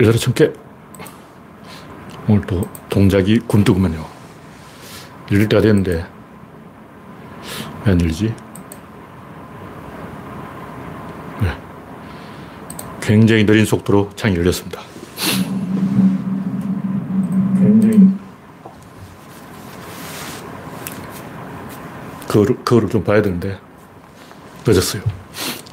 일하루 0.00 0.18
참깨. 0.18 0.52
오늘 2.28 2.42
또 2.46 2.68
동작이 2.88 3.40
굼뜨구만요. 3.46 4.04
열릴 5.30 5.48
때가 5.48 5.62
됐는데, 5.62 6.06
왜 7.84 7.92
안 7.92 8.00
열리지? 8.00 8.34
네. 11.40 11.58
굉장히 13.00 13.44
느린 13.44 13.64
속도로 13.64 14.10
창이 14.14 14.36
열렸습니다. 14.36 14.80
굉장히. 17.58 18.08
그거를, 22.28 22.56
그거를 22.64 22.88
좀 22.88 23.04
봐야 23.04 23.20
되는데, 23.20 23.58
늦었어요. 24.66 25.02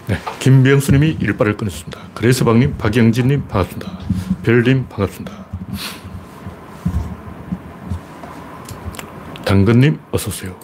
네. 0.10 0.18
김병수님이 0.40 1.18
일발을 1.20 1.56
끊었습니다. 1.56 2.00
그레스방님, 2.16 2.78
박영진님, 2.80 3.48
반갑습니다. 3.48 4.00
별님, 4.42 4.88
반갑습니다. 4.90 5.46
당근님, 9.46 10.00
어서 10.10 10.30
오세요. 10.30 10.56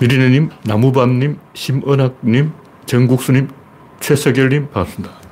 미리네님, 0.00 0.50
나무밤님, 0.62 1.40
심은학님, 1.54 2.52
정국수님, 2.86 3.48
최석열님, 3.98 4.70
반갑습니다. 4.70 5.23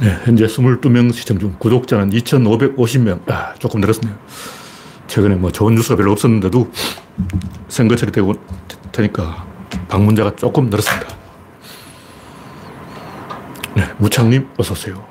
네, 0.00 0.16
현재 0.24 0.46
22명 0.46 1.12
시청 1.12 1.40
중 1.40 1.56
구독자는 1.58 2.10
2,550명. 2.10 3.28
아, 3.28 3.54
조금 3.54 3.80
늘었네요. 3.80 4.16
최근에 5.08 5.34
뭐 5.34 5.50
좋은 5.50 5.74
뉴스가 5.74 5.96
별로 5.96 6.12
없었는데도 6.12 6.70
선거철이 7.68 8.12
되고 8.12 8.34
되니까 8.92 9.44
방문자가 9.88 10.36
조금 10.36 10.70
늘었습니다. 10.70 11.08
네, 13.74 13.92
무창님 13.98 14.48
어서오세요. 14.56 15.04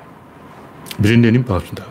미린네님 0.98 1.44
반갑습니다. 1.44 1.84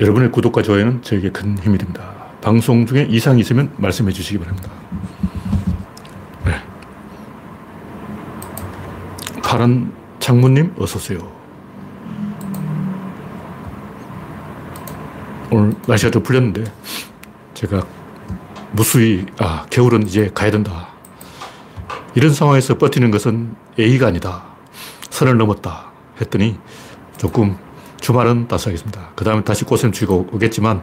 여러분의 0.00 0.32
구독과 0.32 0.62
좋아요는 0.62 1.02
저에게 1.02 1.30
큰 1.30 1.56
힘이 1.58 1.78
됩니다. 1.78 2.14
방송 2.40 2.84
중에 2.84 3.06
이상이 3.08 3.40
있으면 3.42 3.72
말씀해 3.76 4.10
주시기 4.10 4.38
바랍니다. 4.38 4.70
네. 6.44 6.60
파란 9.40 9.92
창문님 10.18 10.74
어서오세요. 10.78 11.33
오늘 15.54 15.72
날씨가 15.86 16.10
좀 16.10 16.22
풀렸는데 16.24 16.64
제가 17.54 17.86
무수히 18.72 19.24
아 19.38 19.64
겨울은 19.70 20.04
이제 20.04 20.28
가야 20.34 20.50
된다. 20.50 20.88
이런 22.16 22.34
상황에서 22.34 22.76
버티는 22.76 23.12
것은 23.12 23.54
A가 23.78 24.08
아니다. 24.08 24.42
선을 25.10 25.36
넘었다. 25.36 25.92
했더니 26.20 26.58
조금 27.18 27.56
주말은 28.00 28.48
따스하겠습니다. 28.48 29.12
그 29.14 29.24
다음에 29.24 29.44
다시 29.44 29.64
꽃샘 29.64 29.92
추위가 29.92 30.14
오겠지만 30.14 30.82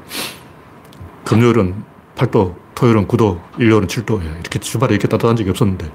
금요일은 1.25 1.83
8도, 2.16 2.55
토요일은 2.73 3.08
9도, 3.08 3.42
일요일은 3.58 3.88
7도. 3.88 4.22
이렇게 4.23 4.59
주말에 4.59 4.94
이렇게 4.94 5.09
따뜻한 5.09 5.36
적이 5.36 5.49
없었는데 5.49 5.92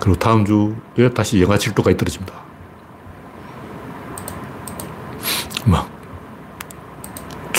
그리고 0.00 0.18
다음 0.18 0.44
주에 0.44 1.08
다시 1.14 1.40
영하 1.40 1.56
7도까지 1.56 1.96
떨어집니다. 1.96 2.34
막 5.66 5.97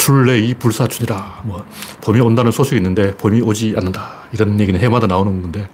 출래이 0.10 0.56
불사춘이라. 0.56 1.42
뭐, 1.46 1.64
봄이 2.02 2.20
온다는 2.20 2.52
소식이 2.52 2.78
있는데 2.78 3.16
봄이 3.16 3.42
오지 3.42 3.76
않는다. 3.78 4.24
이런 4.32 4.60
얘기는 4.60 4.80
해마다 4.80 5.06
나오는 5.06 5.40
건데, 5.40 5.70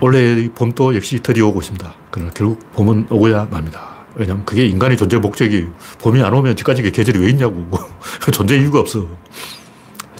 원래 0.00 0.48
봄도 0.54 0.96
역시 0.96 1.20
들이 1.20 1.42
오고 1.42 1.60
있습니다. 1.60 1.94
그러나 2.10 2.30
결국 2.32 2.72
봄은 2.72 3.08
오고야 3.10 3.48
맙니다. 3.50 4.06
왜냐면 4.14 4.46
그게 4.46 4.64
인간의 4.64 4.96
존재 4.96 5.18
목적이 5.18 5.66
봄이 6.00 6.22
안 6.22 6.32
오면 6.32 6.56
지금까지 6.56 6.90
계절이 6.90 7.18
왜 7.18 7.28
있냐고. 7.28 7.68
존재 8.32 8.56
이유가 8.56 8.80
없어. 8.80 9.06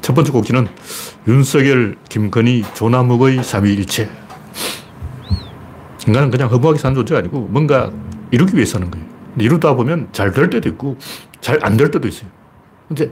첫 0.03 0.13
번째 0.13 0.31
곡지는 0.33 0.69
윤석열, 1.27 1.97
김건희, 2.11 2.65
조남욱의 2.75 3.43
삼위일체. 3.43 4.11
인간은 6.07 6.31
그냥 6.31 6.51
허무하게 6.51 6.79
사는 6.79 6.95
존재가 6.95 7.21
아니고 7.21 7.49
뭔가 7.49 7.91
이루기 8.31 8.57
위해 8.57 8.67
사는 8.67 8.91
거예요. 8.91 9.18
이루다 9.41 9.75
보면 9.75 10.09
잘 10.13 10.33
될 10.33 10.51
때도 10.51 10.69
있고 10.71 10.97
잘 11.41 11.59
안 11.63 11.77
될 11.77 11.91
때도 11.91 12.09
있어요. 12.09 12.31
근데 12.89 13.11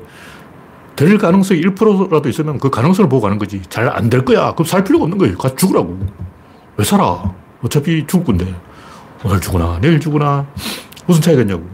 될 0.96 1.18
가능성이 1.18 1.60
1%라도 1.60 2.28
있으면 2.28 2.58
그 2.58 2.70
가능성을 2.70 3.08
보고 3.08 3.20
가는 3.22 3.38
거지. 3.38 3.60
잘 3.68 3.88
안 3.88 4.08
될 4.08 4.24
거야. 4.24 4.52
그럼 4.52 4.64
살 4.66 4.82
필요가 4.84 5.04
없는 5.04 5.18
거예요. 5.18 5.36
가서 5.36 5.54
죽으라고. 5.54 5.98
왜 6.78 6.84
살아? 6.84 7.34
어차피 7.62 8.06
죽을 8.06 8.24
건데. 8.24 8.54
오늘 9.24 9.40
죽으나, 9.40 9.78
내일 9.80 9.98
죽으나. 10.00 10.46
무슨 11.06 11.22
차이가 11.22 11.42
있냐고. 11.42 11.68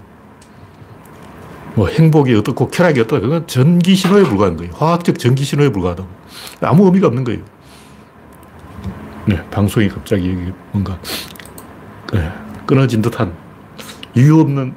뭐 1.75 1.89
행복이 1.89 2.35
어떻고 2.35 2.69
쾌락이 2.69 3.01
어떻고 3.01 3.21
그건 3.21 3.47
전기 3.47 3.95
신호에 3.95 4.25
불과한 4.25 4.57
거예요. 4.57 4.73
화학적 4.75 5.19
전기 5.19 5.45
신호에 5.45 5.71
불과하다고. 5.71 6.09
아무 6.63 6.85
의미가 6.87 7.07
없는 7.07 7.25
거예요. 7.25 7.41
네, 9.27 9.43
방송이 9.51 9.89
갑자기 9.89 10.53
뭔가 10.73 10.99
네, 12.13 12.31
끊어진 12.67 13.01
듯한 13.01 13.33
이유 14.15 14.41
없는 14.41 14.75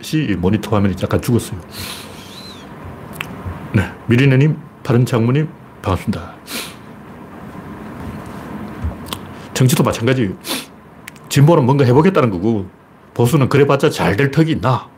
시 0.00 0.36
모니터 0.38 0.74
화면이 0.76 0.96
잠깐 0.96 1.20
죽었어요. 1.20 1.58
네. 3.72 3.90
미리네님, 4.06 4.56
파른 4.82 5.06
창무님, 5.06 5.48
반갑습니다. 5.82 6.34
정치도 9.54 9.82
마찬가지예요. 9.82 10.32
진보는 11.28 11.64
뭔가 11.64 11.84
해보겠다는 11.84 12.30
거고, 12.30 12.66
보수는 13.14 13.48
그래봤자 13.48 13.90
잘 13.90 14.16
될 14.16 14.30
턱이 14.30 14.52
있나? 14.52 14.88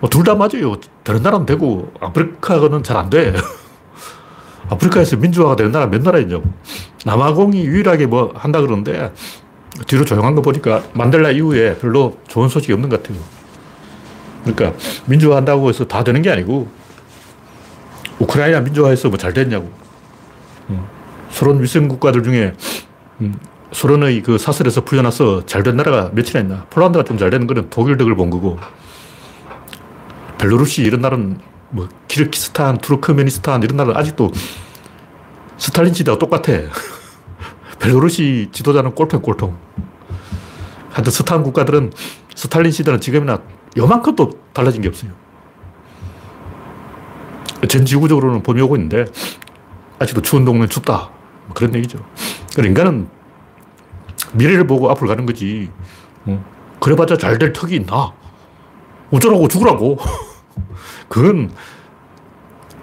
뭐 0.00 0.10
둘 0.10 0.24
다 0.24 0.34
맞아요. 0.34 0.76
다른 1.02 1.22
나라는 1.22 1.46
되고, 1.46 1.92
아프리카는 2.00 2.82
잘 2.82 2.96
안 2.96 3.08
돼. 3.08 3.32
아프리카에서 4.68 5.16
민주화가 5.16 5.56
되는 5.56 5.72
나라 5.72 5.86
몇 5.86 6.02
나라 6.02 6.18
있냐고. 6.18 6.44
남아공이 7.04 7.64
유일하게 7.64 8.06
뭐 8.06 8.32
한다 8.36 8.60
그러는데, 8.60 9.12
뒤로 9.86 10.04
조용한 10.04 10.34
거 10.34 10.42
보니까 10.42 10.82
만델라 10.94 11.30
이후에 11.32 11.76
별로 11.78 12.18
좋은 12.28 12.48
소식이 12.48 12.72
없는 12.72 12.88
것 12.88 13.02
같아요. 13.02 13.18
그러니까 14.44 14.78
민주화한다고 15.06 15.68
해서 15.68 15.84
다 15.86 16.04
되는 16.04 16.22
게 16.22 16.30
아니고 16.30 16.68
우크라이나 18.18 18.60
민주화해서 18.60 19.08
뭐 19.08 19.18
잘 19.18 19.32
됐냐고. 19.32 19.70
음. 20.70 20.86
소련 21.30 21.62
위성 21.62 21.88
국가들 21.88 22.22
중에 22.22 22.54
음, 23.20 23.38
소련의 23.72 24.22
그 24.22 24.38
사슬에서 24.38 24.84
풀려나서 24.84 25.44
잘 25.46 25.62
된 25.62 25.76
나라가 25.76 26.10
몇이나 26.14 26.40
있나. 26.40 26.66
폴란드가 26.70 27.04
좀 27.04 27.18
잘 27.18 27.30
되는 27.30 27.46
거는 27.46 27.68
독일 27.70 27.96
덕을 27.98 28.14
본 28.14 28.30
거고 28.30 28.58
벨로루시 30.38 30.82
이런 30.82 31.00
나라는 31.00 31.38
뭐 31.70 31.88
키르키스탄, 32.08 32.78
투르크메니스탄 32.78 33.62
이런 33.62 33.76
나라는 33.76 33.96
아직도 33.98 34.32
스탈린 35.58 35.92
시대와 35.94 36.18
똑같아. 36.18 36.52
벨로루시 37.78 38.48
지도자는 38.52 38.94
꼴통 38.94 39.22
꼴통. 39.22 39.56
하여튼 40.90 41.12
스탄 41.12 41.42
국가들은 41.42 41.92
스탈린 42.34 42.72
시대는 42.72 43.00
지금이나 43.00 43.40
요만큼도 43.76 44.30
달라진 44.52 44.82
게 44.82 44.88
없어요. 44.88 45.12
전 47.68 47.84
지구적으로는 47.84 48.42
봄이 48.42 48.60
오고 48.62 48.76
있는데 48.76 49.04
아직도 49.98 50.22
추운 50.22 50.44
동네는 50.44 50.68
춥다. 50.68 51.10
뭐 51.46 51.54
그런 51.54 51.74
얘기죠. 51.74 51.98
그러니까 52.54 52.82
인간은 52.82 53.08
미래를 54.32 54.66
보고 54.66 54.90
앞으로 54.90 55.08
가는 55.08 55.26
거지. 55.26 55.70
어? 56.26 56.44
그래봤자 56.80 57.16
잘 57.16 57.38
될 57.38 57.52
턱이 57.52 57.76
있나? 57.76 58.12
어쩌라고 59.10 59.48
죽으라고. 59.48 59.98
그건 61.08 61.50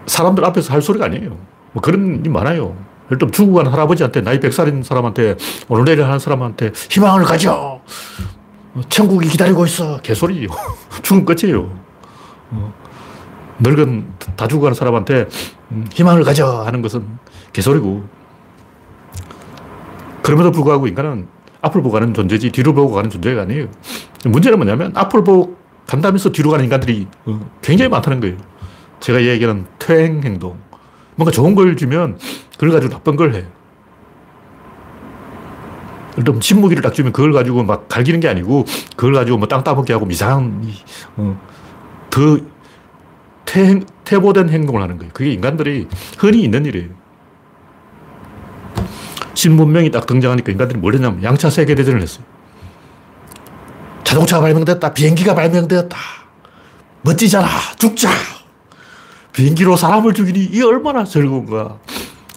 사람들 0.06 0.44
앞에서 0.46 0.74
할 0.74 0.82
소리가 0.82 1.06
아니에요. 1.06 1.38
뭐 1.72 1.82
그런 1.82 2.24
일 2.24 2.32
많아요. 2.32 2.76
예를 3.14 3.18
들면 3.20 3.32
죽고 3.32 3.54
간 3.54 3.68
할아버지한테, 3.68 4.22
나이 4.22 4.40
100살인 4.40 4.84
사람한테, 4.84 5.36
오늘 5.70 5.86
내일 5.86 6.04
하는 6.04 6.20
사람한테 6.20 6.72
희망을 6.90 7.24
가져! 7.24 7.82
천국이 8.90 9.28
기다리고 9.28 9.66
있어. 9.66 10.02
개소리. 10.02 10.48
죽은 11.04 11.26
끝이에요. 11.26 11.70
어. 12.52 12.74
늙은 13.60 14.14
다 14.36 14.48
죽어가는 14.48 14.74
사람한테 14.74 15.28
음, 15.72 15.88
희망을 15.94 16.24
가져 16.24 16.64
하는 16.64 16.82
것은 16.82 17.06
개소리고. 17.54 18.04
그럼에도 20.24 20.52
불구하고 20.52 20.88
인간은 20.88 21.28
앞을 21.62 21.84
보고 21.84 21.94
가는 21.94 22.14
존재지 22.16 22.52
뒤로 22.52 22.74
보고 22.74 22.94
가는 22.94 23.12
존재가 23.12 23.44
아니에요. 23.44 23.68
문제는 24.26 24.58
뭐냐면 24.58 24.92
앞을 24.96 25.24
보고 25.24 25.56
간다면서 25.86 26.32
뒤로 26.32 26.50
가는 26.50 26.66
인간들이 26.66 27.08
어, 27.26 27.40
굉장히 27.62 27.90
많다는 27.90 28.22
거예요. 28.22 28.38
제가 29.02 29.22
얘기하는 29.22 29.68
퇴행 29.78 30.24
행동. 30.24 30.58
뭔가 31.16 31.32
좋은 31.32 31.56
걸 31.56 31.76
주면 31.76 32.18
그걸 32.54 32.72
가지고 32.72 32.94
나쁜 32.94 33.16
걸 33.16 33.34
해. 33.36 33.46
좀 36.26 36.40
신무기를 36.40 36.84
딱 36.84 36.94
주면 36.94 37.12
그걸 37.12 37.34
가지고 37.34 37.64
막 37.64 37.88
갈기는 37.90 38.20
게 38.20 38.28
아니고 38.28 38.66
그걸 38.96 39.14
가지고 39.14 39.38
뭐 39.40 39.48
땅 39.48 39.64
따먹게 39.64 39.94
하고 39.94 40.06
이상한 40.10 40.64
어, 41.18 41.40
더 42.12 42.38
태, 43.46 43.80
태보된 44.06 44.50
행동을 44.50 44.82
하는 44.82 44.98
거예요. 44.98 45.12
그게 45.14 45.32
인간들이 45.32 45.88
흔히 46.18 46.44
있는 46.44 46.66
일이에요. 46.66 46.90
신문명이 49.34 49.92
딱 49.92 50.06
등장하니까 50.06 50.52
인간들이 50.52 50.80
뭘 50.80 50.94
했냐면 50.94 51.24
양차 51.24 51.50
세계대전을 51.50 52.02
했어요. 52.02 52.24
자동차가 54.04 54.44
발명됐다. 54.44 54.94
비행기가 54.94 55.34
발명되었다. 55.34 55.98
멋지잖아. 57.02 57.48
죽자. 57.80 58.10
비행기로 59.34 59.76
사람을 59.76 60.14
죽이니 60.14 60.46
이 60.52 60.62
얼마나 60.62 61.04
즐거운가. 61.04 61.78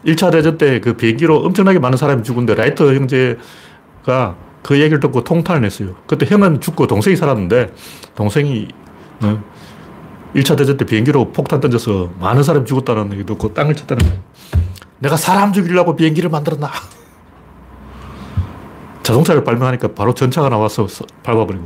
1차 0.04 0.30
대전 0.30 0.56
때 0.58 0.80
그 0.80 0.94
비행기로 0.94 1.36
엄청나게 1.38 1.78
많은 1.78 1.96
사람이 1.98 2.22
죽은데 2.22 2.54
라이터 2.54 2.92
형제가 2.94 4.36
그 4.62 4.78
얘기를 4.80 5.00
듣고 5.00 5.22
통탄을 5.24 5.62
냈어요. 5.62 5.94
그때 6.06 6.26
형은 6.26 6.60
죽고 6.60 6.86
동생이 6.86 7.16
살았는데 7.16 7.72
동생이 8.14 8.68
어, 9.22 9.42
1차 10.34 10.56
대전 10.56 10.76
때 10.76 10.84
비행기로 10.84 11.32
폭탄 11.32 11.60
던져서 11.60 12.12
많은 12.20 12.42
사람이 12.42 12.66
죽었다는 12.66 13.12
얘기 13.12 13.24
듣고 13.24 13.52
땅을 13.54 13.74
쳤다는 13.74 14.06
거예요. 14.06 14.22
내가 14.98 15.16
사람 15.16 15.52
죽이려고 15.52 15.96
비행기를 15.96 16.30
만들었나. 16.30 16.70
자동차를 19.02 19.44
발명하니까 19.44 19.88
바로 19.94 20.14
전차가 20.14 20.48
나와서 20.48 20.86
밟아버리고. 21.22 21.64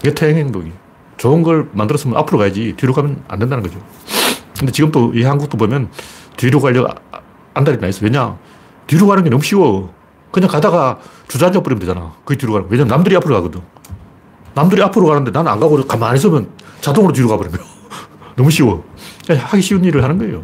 이게 0.00 0.12
태행 0.14 0.38
행동이. 0.38 0.72
좋은 1.20 1.42
걸 1.42 1.68
만들었으면 1.72 2.16
앞으로 2.16 2.38
가야지 2.38 2.72
뒤로 2.78 2.94
가면 2.94 3.22
안 3.28 3.38
된다는 3.38 3.62
거죠. 3.62 3.78
근데 4.58 4.72
지금 4.72 4.90
또 4.90 5.12
이 5.14 5.22
한국도 5.22 5.58
보면 5.58 5.90
뒤로 6.38 6.60
가려고 6.60 6.88
안달이 7.52 7.78
나 7.78 7.88
있어. 7.88 8.02
왜냐? 8.02 8.38
뒤로 8.86 9.06
가는 9.06 9.22
게 9.22 9.28
너무 9.28 9.42
쉬워. 9.42 9.92
그냥 10.32 10.48
가다가 10.48 10.98
주저앉아 11.28 11.60
버리면 11.60 11.80
되잖아. 11.80 12.14
그게 12.24 12.38
뒤로 12.38 12.54
가는 12.54 12.66
거. 12.66 12.72
왜냐면 12.72 12.88
남들이 12.88 13.14
앞으로 13.16 13.34
가거든. 13.34 13.60
남들이 14.54 14.82
앞으로 14.82 15.06
가는데 15.06 15.30
나는 15.30 15.52
안 15.52 15.60
가고 15.60 15.86
가만히 15.86 16.16
있으면 16.16 16.48
자동으로 16.80 17.12
뒤로 17.12 17.28
거야. 17.36 17.50
너무 18.34 18.50
쉬워. 18.50 18.82
하기 19.28 19.60
쉬운 19.60 19.84
일을 19.84 20.02
하는 20.02 20.16
거예요. 20.16 20.42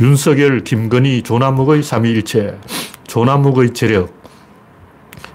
윤석열, 0.00 0.64
김건희, 0.64 1.22
조남욱의 1.22 1.84
삼위일체, 1.84 2.58
조남욱의 3.06 3.74
재력, 3.74 4.12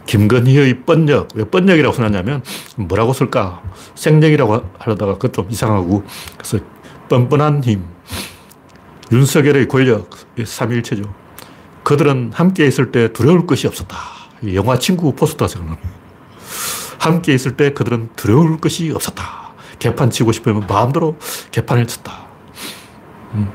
김건희의 0.06 0.82
뻔력. 0.86 1.30
왜 1.36 1.44
뻔력이라고 1.44 1.96
써놨냐면 1.96 2.44
뭐라고 2.76 3.14
쓸까? 3.14 3.62
생력이라고 3.96 4.64
하려다가 4.80 5.14
그것 5.14 5.34
좀 5.34 5.48
이상하고 5.50 6.04
그래서 6.38 6.60
뻔뻔한 7.10 7.64
힘. 7.64 7.84
윤석열의 9.12 9.68
권력, 9.68 10.10
삼위일체죠. 10.44 11.04
그들은 11.84 12.32
함께 12.34 12.66
있을 12.66 12.92
때 12.92 13.14
두려울 13.14 13.46
것이 13.46 13.68
없었다. 13.68 13.96
영화 14.54 14.80
친구 14.80 15.14
포스터가 15.16 15.48
생각나. 15.48 15.78
함께 16.98 17.34
있을 17.36 17.56
때 17.56 17.72
그들은 17.74 18.10
두려울 18.16 18.58
것이 18.58 18.92
없었다. 18.92 19.54
개판 19.78 20.10
치고 20.10 20.32
싶으면 20.32 20.66
마음대로 20.68 21.18
개판을 21.52 21.86
쳤다. 21.86 22.26
음. 23.36 23.52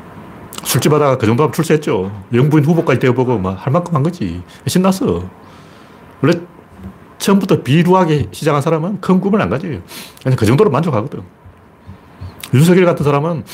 술집 0.62 0.92
하다가 0.92 1.18
그 1.18 1.26
정도 1.26 1.42
하면 1.42 1.52
출세했죠. 1.52 2.26
영부인 2.32 2.64
후보까지 2.64 3.00
되어보고 3.00 3.38
막 3.38 3.66
할 3.66 3.72
만큼 3.72 3.94
한 3.96 4.02
거지. 4.04 4.42
신났어. 4.66 5.28
원래 6.22 6.38
처음부터 7.18 7.62
비루하게 7.62 8.28
시작한 8.32 8.62
사람은 8.62 9.00
큰 9.00 9.20
꿈을 9.20 9.40
안 9.42 9.50
가져요. 9.50 9.80
아니, 10.24 10.36
그 10.36 10.46
정도로 10.46 10.70
만족하거든. 10.70 11.22
윤석열 12.54 12.84
같은 12.84 13.04
사람은 13.04 13.44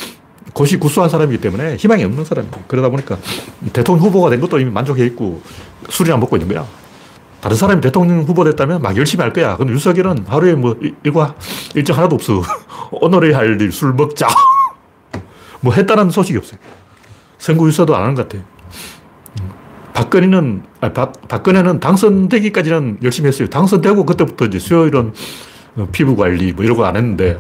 고시 0.53 0.79
구수한 0.79 1.11
사람이기 1.11 1.41
때문에 1.41 1.77
희망이 1.77 2.03
없는 2.05 2.25
사람이고 2.25 2.63
그러다 2.67 2.89
보니까 2.89 3.19
대통령 3.73 4.07
후보가 4.07 4.31
된 4.31 4.41
것도 4.41 4.59
이미 4.59 4.71
만족해 4.71 5.05
있고 5.07 5.43
술이나 5.91 6.17
먹고 6.17 6.37
있는 6.37 6.55
거야. 6.55 6.67
다른 7.43 7.57
사람이 7.57 7.81
대통령 7.83 8.23
후보 8.23 8.43
됐다면 8.45 8.81
막 8.81 8.97
열심히 8.97 9.23
할 9.23 9.33
거야. 9.33 9.57
근데 9.57 9.73
윤석열은 9.73 10.25
하루에 10.29 10.55
뭐 10.55 10.77
일과 11.03 11.35
일정 11.75 11.97
하나도 11.99 12.15
없어. 12.17 12.43
오늘의 12.91 13.35
할 13.35 13.61
일 13.61 13.71
술 13.71 13.93
먹자. 13.93 14.29
뭐 15.61 15.75
했다는 15.75 16.11
소식이 16.11 16.39
없어요. 16.39 16.59
선거 17.39 17.67
유서도 17.67 17.95
안 17.95 18.03
하는 18.05 18.15
것 18.15 18.29
같아. 18.29 18.43
박근혜는, 19.97 20.63
아니, 20.83 20.93
박, 20.93 21.27
박근혜는 21.27 21.81
당선되기까지는 21.81 22.99
열심히 23.03 23.29
했어요. 23.29 23.49
당선되고 23.49 24.05
그때부터 24.05 24.45
이제 24.45 24.59
수요일은 24.59 25.15
피부 25.91 26.15
관리 26.17 26.53
뭐 26.53 26.65
이런 26.65 26.77
거 26.77 26.85
안 26.85 26.97
했는데 26.97 27.39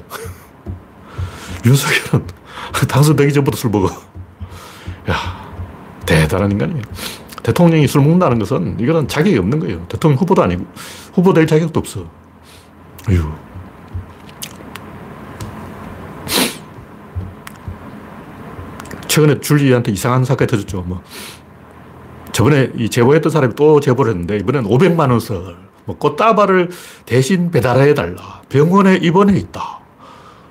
윤석열은 1.67 2.27
당선되기 2.89 3.35
전부터 3.35 3.59
술 3.59 3.71
먹어. 3.71 3.89
야, 5.11 5.17
대단한 6.07 6.51
인간이에요. 6.53 6.83
대통령이 7.43 7.87
술 7.87 8.01
먹는다는 8.01 8.39
것은 8.39 8.81
이거는 8.81 9.07
자격이 9.07 9.37
없는 9.37 9.61
거예요. 9.61 9.87
대통령 9.89 10.19
후보도 10.19 10.43
아니고 10.43 10.65
후보 11.13 11.35
될 11.35 11.47
자격도 11.47 11.79
없어. 11.79 12.07
어휴. 13.11 13.33
최근에 19.09 19.41
줄리한테 19.41 19.93
이상한 19.93 20.25
사건이 20.25 20.47
터졌죠. 20.49 20.83
뭐 20.87 21.03
저번에 22.37 22.71
이 22.77 22.91
제보했던 22.91 23.33
사람이 23.33 23.55
또 23.55 23.81
제보를 23.81 24.13
했는데 24.13 24.37
이번엔 24.37 24.65
500만 24.65 25.09
원을 25.11 25.57
뭐 25.87 25.97
꽃다발을 25.97 26.69
대신 27.07 27.51
배달해 27.51 27.95
달라. 27.95 28.43
병원에 28.51 28.97
입원해 28.97 29.39
있다. 29.39 29.79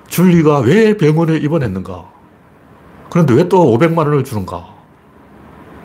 줄리가 0.08 0.60
왜 0.60 0.96
병원에 0.96 1.36
입원했는가? 1.36 2.10
그런데 3.08 3.34
왜 3.34 3.48
또 3.48 3.78
500만 3.78 3.98
원을 3.98 4.24
주는가? 4.24 4.66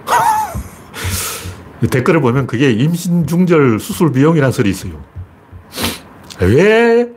댓글을 1.91 2.19
보면 2.19 2.47
그게 2.47 2.71
임신 2.71 3.27
중절 3.27 3.79
수술 3.79 4.11
비용이라는 4.11 4.51
설이 4.51 4.71
있어요. 4.71 4.93
왜 6.39 7.11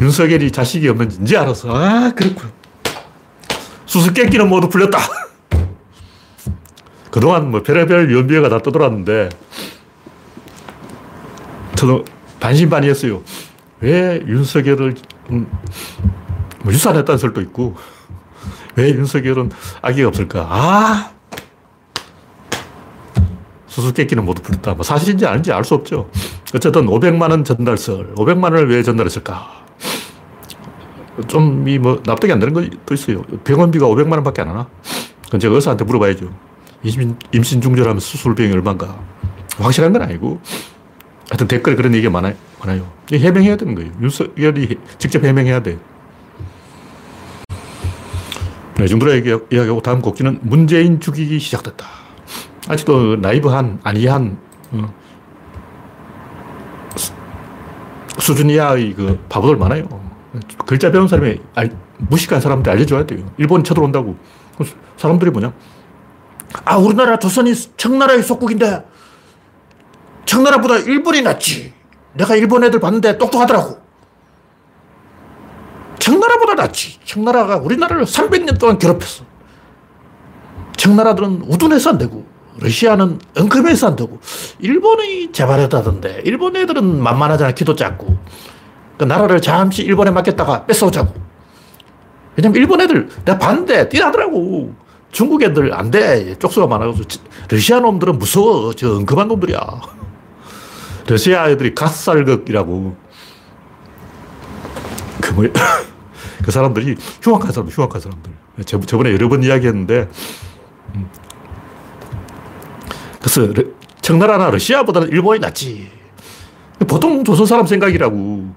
윤석열이 0.00 0.50
자식이 0.50 0.88
없는지 0.88 1.20
이제 1.22 1.36
알았어. 1.36 1.68
아, 1.72 2.10
그렇구나. 2.16 2.50
수수께끼는 3.86 4.48
모두 4.48 4.68
풀렸다. 4.68 4.98
그동안 7.14 7.52
뭐 7.52 7.62
별의별 7.62 8.12
연비가 8.12 8.48
다 8.48 8.58
떠돌았는데 8.58 9.28
저도 11.76 12.04
반신반의했어요. 12.40 13.22
왜 13.78 14.20
윤석열을 14.26 14.96
음, 15.30 15.46
뭐 16.64 16.72
유산했다는 16.72 17.16
설도 17.16 17.40
있고 17.42 17.76
왜 18.74 18.88
윤석열은 18.88 19.52
아기가 19.80 20.08
없을까? 20.08 20.48
아 20.50 21.12
수수께끼는 23.68 24.24
모두 24.24 24.42
풀렸다. 24.42 24.74
뭐 24.74 24.82
사실인지 24.82 25.24
아닌지 25.24 25.52
알 25.52 25.62
수 25.62 25.74
없죠. 25.74 26.10
어쨌든 26.52 26.86
500만 26.86 27.30
원 27.30 27.44
전달설, 27.44 28.14
500만 28.16 28.42
원을 28.42 28.68
왜 28.68 28.82
전달했을까? 28.82 29.64
좀, 31.28 31.68
이 31.68 31.78
뭐, 31.78 32.02
납득이 32.04 32.32
안 32.32 32.40
되는 32.40 32.52
것도 32.52 32.92
있어요. 32.92 33.22
병원비가 33.44 33.86
500만 33.86 34.14
원밖에 34.14 34.42
안 34.42 34.48
하나? 34.48 34.66
그건 35.26 35.38
제가 35.38 35.54
의사한테 35.54 35.84
물어봐야죠. 35.84 36.53
임신, 36.84 37.16
임신 37.32 37.60
중절하면 37.60 37.98
수술 37.98 38.34
비용이 38.34 38.52
얼마인가? 38.52 38.98
확실한 39.56 39.92
건 39.92 40.02
아니고. 40.02 40.40
하여튼 41.30 41.48
댓글에 41.48 41.74
그런 41.74 41.94
얘기가 41.94 42.10
많아요. 42.10 42.34
많아요. 42.60 42.92
해명해야 43.12 43.56
되는 43.56 43.74
거예요. 43.74 43.90
윤석열이 44.00 44.78
직접 44.98 45.24
해명해야 45.24 45.62
돼. 45.62 45.78
네, 48.76 48.86
정도로 48.86 49.14
이야기하고 49.14 49.80
다음 49.80 50.02
곡지는 50.02 50.40
문재인 50.42 51.00
죽이기 51.00 51.38
시작됐다. 51.38 51.86
아직도 52.68 53.16
나이브한, 53.16 53.80
아니한, 53.82 54.36
어, 54.72 54.94
수준 58.18 58.50
이하의 58.50 58.94
그 58.94 59.18
바보들 59.28 59.56
많아요. 59.56 59.88
글자 60.66 60.90
배운 60.90 61.08
사람이 61.08 61.40
알, 61.54 61.76
무식한 61.98 62.40
사람한테 62.40 62.70
알려줘야 62.70 63.06
돼요. 63.06 63.24
일본이 63.38 63.64
쳐들어온다고. 63.64 64.16
사람들이 64.96 65.30
뭐냐? 65.30 65.52
아, 66.64 66.76
우리나라 66.76 67.18
조선이 67.18 67.52
청나라의 67.76 68.22
속국인데 68.22 68.84
청나라보다 70.24 70.78
일본이 70.78 71.22
낫지. 71.22 71.72
내가 72.14 72.36
일본 72.36 72.64
애들 72.64 72.80
봤는데 72.80 73.18
똑똑하더라고. 73.18 73.78
청나라보다 75.98 76.54
낫지. 76.54 77.00
청나라가 77.04 77.56
우리나라를 77.56 78.04
300년 78.04 78.58
동안 78.58 78.78
괴롭혔어. 78.78 79.24
청나라들은 80.76 81.44
우둔해서 81.46 81.90
안 81.90 81.98
되고, 81.98 82.26
러시아는 82.58 83.18
엉큼해서 83.36 83.88
안 83.88 83.96
되고, 83.96 84.20
일본이 84.58 85.32
재발했다던데, 85.32 86.22
일본 86.24 86.56
애들은 86.56 87.02
만만하잖아. 87.02 87.52
키도 87.52 87.74
작고. 87.74 88.16
그 88.98 89.04
나라를 89.04 89.40
잠시 89.40 89.82
일본에 89.82 90.10
맡겼다가 90.10 90.66
뺏어오자고. 90.66 91.14
왜냐면 92.36 92.56
일본 92.56 92.80
애들, 92.80 93.08
내가 93.24 93.38
봤는데, 93.38 93.88
뛰나더라고. 93.88 94.74
중국 95.14 95.44
애들 95.44 95.72
안 95.72 95.92
돼. 95.92 96.36
쪽수가 96.40 96.66
많아서. 96.66 97.00
러시아 97.48 97.78
놈들은 97.78 98.18
무서워. 98.18 98.74
저 98.74 98.96
엉큼한 98.96 99.28
놈들이야. 99.28 99.58
러시아 101.06 101.48
애들이 101.48 101.72
갓살극이라고. 101.72 102.96
그 105.20 105.32
뭐, 105.34 105.44
그 106.42 106.50
사람들이 106.50 106.96
흉악한 107.22 107.52
사람, 107.52 107.68
흉악한 107.68 108.00
사람들. 108.00 108.32
저번에 108.86 109.12
여러 109.12 109.28
번 109.28 109.44
이야기했는데, 109.44 110.08
음, 110.96 111.08
그래서 113.20 113.52
청나라나 114.00 114.50
러시아보다는 114.50 115.10
일본이 115.10 115.38
낫지. 115.38 115.92
보통 116.88 117.22
조선 117.22 117.46
사람 117.46 117.66
생각이라고. 117.66 118.52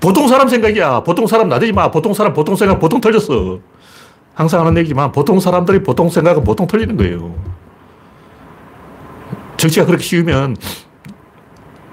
보통 0.00 0.26
사람 0.26 0.48
생각이야. 0.48 1.04
보통 1.04 1.28
사람 1.28 1.48
나대지 1.48 1.72
마. 1.72 1.92
보통 1.92 2.12
사람 2.12 2.34
보통 2.34 2.56
생각 2.56 2.80
보통 2.80 3.00
틀렸어. 3.00 3.60
항상 4.36 4.60
하는 4.60 4.76
얘기지만 4.76 5.12
보통 5.12 5.40
사람들이 5.40 5.82
보통 5.82 6.10
생각은 6.10 6.44
보통 6.44 6.66
틀리는 6.66 6.94
거예요. 6.98 7.34
정치가 9.56 9.86
그렇게 9.86 10.04
쉬우면 10.04 10.56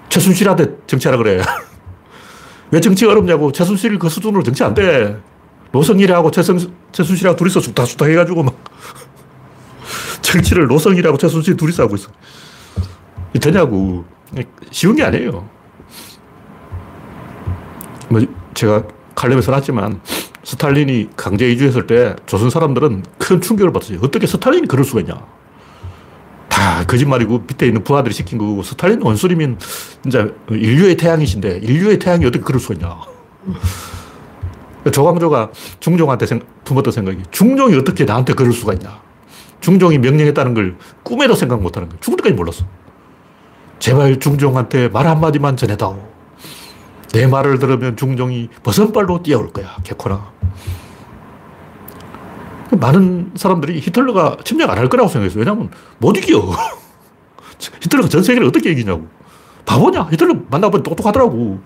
최순실한테 0.09 0.75
정치하라 0.85 1.17
그래. 1.17 1.41
왜 2.69 2.81
정치가 2.81 3.13
어렵냐고. 3.13 3.53
최순실 3.53 3.97
그 3.97 4.09
수준으로 4.09 4.43
정치 4.43 4.61
안 4.61 4.73
돼. 4.73 5.17
노성일하고 5.71 6.31
최성, 6.31 6.59
최순실하고 6.91 7.37
둘이서 7.37 7.61
죽다죽다 7.61 8.05
해가지고 8.07 8.43
막 8.43 8.55
정치를 10.21 10.67
노성일하고 10.67 11.17
최순실 11.17 11.55
둘이서 11.55 11.83
하고 11.83 11.95
있어. 11.95 12.09
되냐고. 13.39 14.03
쉬운 14.69 14.97
게 14.97 15.03
아니에요. 15.03 15.47
뭐 18.09 18.21
제가 18.53 18.83
칼럼에 19.15 19.41
써놨지만 19.41 20.01
스탈린이 20.43 21.09
강제 21.15 21.49
이주했을 21.49 21.87
때 21.87 22.15
조선 22.25 22.49
사람들은 22.49 23.03
큰 23.17 23.41
충격을 23.41 23.71
받았어요. 23.71 23.99
어떻게 24.01 24.27
스탈린이 24.27 24.67
그럴 24.67 24.83
수가 24.85 25.01
있냐. 25.01 25.25
다 26.49 26.85
거짓말이고 26.85 27.45
밑에 27.47 27.65
있는 27.65 27.83
부하들이 27.83 28.13
시킨 28.13 28.37
거고 28.37 28.61
스탈린 28.61 29.01
원수님인 29.01 29.57
진짜 30.01 30.27
인류의 30.49 30.97
태양이신데 30.97 31.59
인류의 31.63 31.99
태양이 31.99 32.25
어떻게 32.25 32.43
그럴 32.43 32.59
수가 32.59 32.75
있냐. 32.75 32.99
조광조가 34.91 35.51
중종한테 35.79 36.25
품었던 36.65 36.91
생각이 36.91 37.23
중종이 37.31 37.75
어떻게 37.77 38.03
나한테 38.03 38.33
그럴 38.33 38.51
수가 38.51 38.73
있냐. 38.73 39.01
중종이 39.61 39.97
명령했다는 39.97 40.53
걸 40.53 40.75
꿈에도 41.03 41.35
생각 41.35 41.61
못 41.61 41.77
하는 41.77 41.87
거야. 41.87 41.97
죽을 42.01 42.17
때까지 42.17 42.35
몰랐어. 42.35 42.65
제발 43.79 44.19
중종한테 44.19 44.89
말 44.89 45.07
한마디만 45.07 45.55
전해다오. 45.55 46.11
내 47.13 47.27
말을 47.27 47.59
들으면 47.59 47.95
중종이 47.95 48.49
버선발로 48.63 49.23
뛰어올 49.23 49.53
거야, 49.53 49.77
개코나. 49.83 50.32
많은 52.71 53.31
사람들이 53.35 53.79
히틀러가 53.79 54.37
침략 54.43 54.69
안 54.71 54.77
할 54.77 54.89
거라고 54.89 55.09
생각했어요. 55.09 55.39
왜냐하면 55.41 55.69
못 55.99 56.17
이겨. 56.17 56.41
히틀러가 57.81 58.09
전 58.09 58.23
세계를 58.23 58.47
어떻게 58.47 58.71
이기냐고. 58.71 59.07
바보냐? 59.65 60.07
히틀러 60.11 60.35
만나보니 60.49 60.83
똑똑하더라고. 60.83 61.59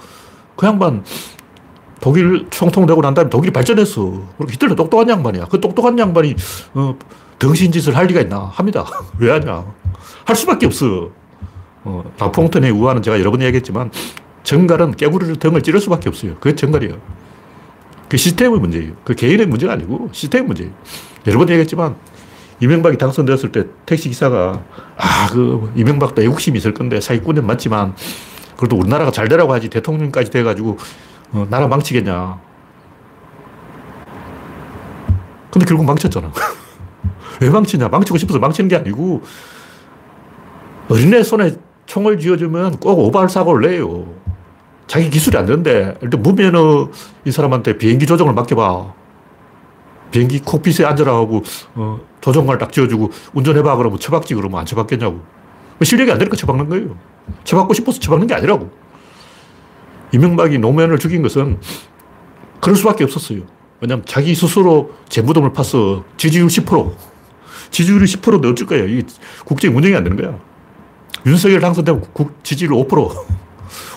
그 0.56 0.66
양반 0.68 1.04
독일 2.02 2.48
총통되고 2.50 3.02
난 3.02 3.14
다음에 3.14 3.30
독일이 3.30 3.52
발전했어. 3.52 4.02
그리고 4.38 4.52
히틀러 4.52 4.76
똑똑한 4.76 5.10
양반이야. 5.10 5.46
그 5.46 5.60
똑똑한 5.60 5.98
양반이 5.98 6.36
어, 6.74 6.96
등신짓을 7.40 7.96
할 7.96 8.08
리가 8.08 8.22
있나? 8.22 8.52
합니다. 8.54 8.86
왜 9.18 9.32
하냐? 9.32 9.66
할 10.26 10.36
수밖에 10.36 10.66
없어. 10.66 11.10
어, 11.84 12.04
라퐁턴의 12.20 12.70
우화는 12.72 13.02
제가 13.02 13.20
여러 13.20 13.32
번 13.32 13.42
얘기했지만 13.42 13.92
정갈은 14.44 14.96
깨구리를 14.96 15.38
등을 15.38 15.64
찌를 15.64 15.80
수밖에 15.80 16.10
없어요. 16.10 16.36
그게 16.40 16.54
정갈이에요. 16.56 16.98
그 18.10 18.18
시스템의 18.18 18.60
문제예요. 18.60 18.94
그 19.04 19.16
개인의 19.16 19.48
문제가 19.48 19.74
아니고 19.74 20.10
시스템의 20.12 20.48
문제예요. 20.48 20.72
여러 21.28 21.40
번 21.40 21.50
얘기했지만 21.50 21.96
이명박이 22.60 22.98
당선되었을 22.98 23.52
때 23.52 23.66
택시기사가 23.86 24.64
아, 24.98 25.28
그 25.32 25.72
이명박도 25.76 26.24
애국심이 26.24 26.58
있을 26.58 26.74
건데 26.74 27.00
사기꾼은 27.02 27.46
맞지만 27.46 27.96
그래도 28.56 28.78
우리나라가 28.78 29.12
잘 29.12 29.28
되라고 29.28 29.54
하지 29.54 29.70
대통령까지 29.70 30.32
돼가지고 30.32 30.78
어, 31.34 31.46
나라 31.50 31.68
망치겠냐. 31.68 32.40
근데 35.52 35.66
결국 35.66 35.86
망쳤잖아. 35.86 36.32
왜 37.42 37.50
망치냐? 37.50 37.90
망치고 37.90 38.18
싶어서 38.18 38.40
망치는 38.40 38.68
게 38.70 38.76
아니고 38.76 39.22
어린애 40.90 41.22
손에 41.22 41.56
총을 41.86 42.20
쥐어주면 42.20 42.78
꼭 42.78 43.00
오발 43.00 43.30
사고를 43.30 43.70
내요. 43.70 44.08
자기 44.88 45.10
기술이 45.10 45.38
안 45.38 45.46
되는데, 45.46 45.96
일단 46.02 46.22
무면허 46.22 46.90
이 47.26 47.32
사람한테 47.32 47.78
비행기 47.78 48.06
조종을 48.06 48.34
맡겨봐. 48.34 48.94
비행기 50.12 50.40
콕핏에 50.40 50.86
앉으라 50.86 51.14
하고, 51.14 51.44
어, 51.76 52.00
조종관을 52.22 52.58
딱 52.58 52.72
지어주고, 52.72 53.12
운전해봐. 53.34 53.76
그러면 53.76 54.00
처박지 54.00 54.34
그러면 54.36 54.62
안 54.62 54.66
처박겠냐고. 54.66 55.16
뭐 55.16 55.84
실력이 55.84 56.12
안 56.12 56.18
되니까 56.18 56.36
처박는 56.36 56.70
거예요. 56.70 56.98
처박고 57.44 57.74
싶어서 57.74 58.00
처박는 58.00 58.28
게 58.28 58.34
아니라고. 58.34 58.72
이명박이 60.14 60.58
노무현을 60.60 60.98
죽인 61.00 61.22
것은 61.22 61.60
그럴 62.62 62.76
수밖에 62.76 63.04
없었어요. 63.04 63.42
왜냐면 63.82 64.04
자기 64.06 64.34
스스로 64.34 64.94
재무덤을 65.10 65.52
팠어. 65.52 66.04
지지율 66.18 66.48
10%. 66.48 66.94
지지율이 67.70 68.06
10%인데 68.06 68.48
어쩔 68.50 68.68
거예요. 68.68 68.88
이게 68.88 69.04
국정이 69.46 69.74
운영이 69.76 69.96
안 69.96 70.04
되는 70.04 70.18
거야. 70.18 70.40
윤석열 71.26 71.60
당선되면 71.60 72.06
국, 72.14 72.44
지지율 72.44 72.72
5%. 72.72 73.26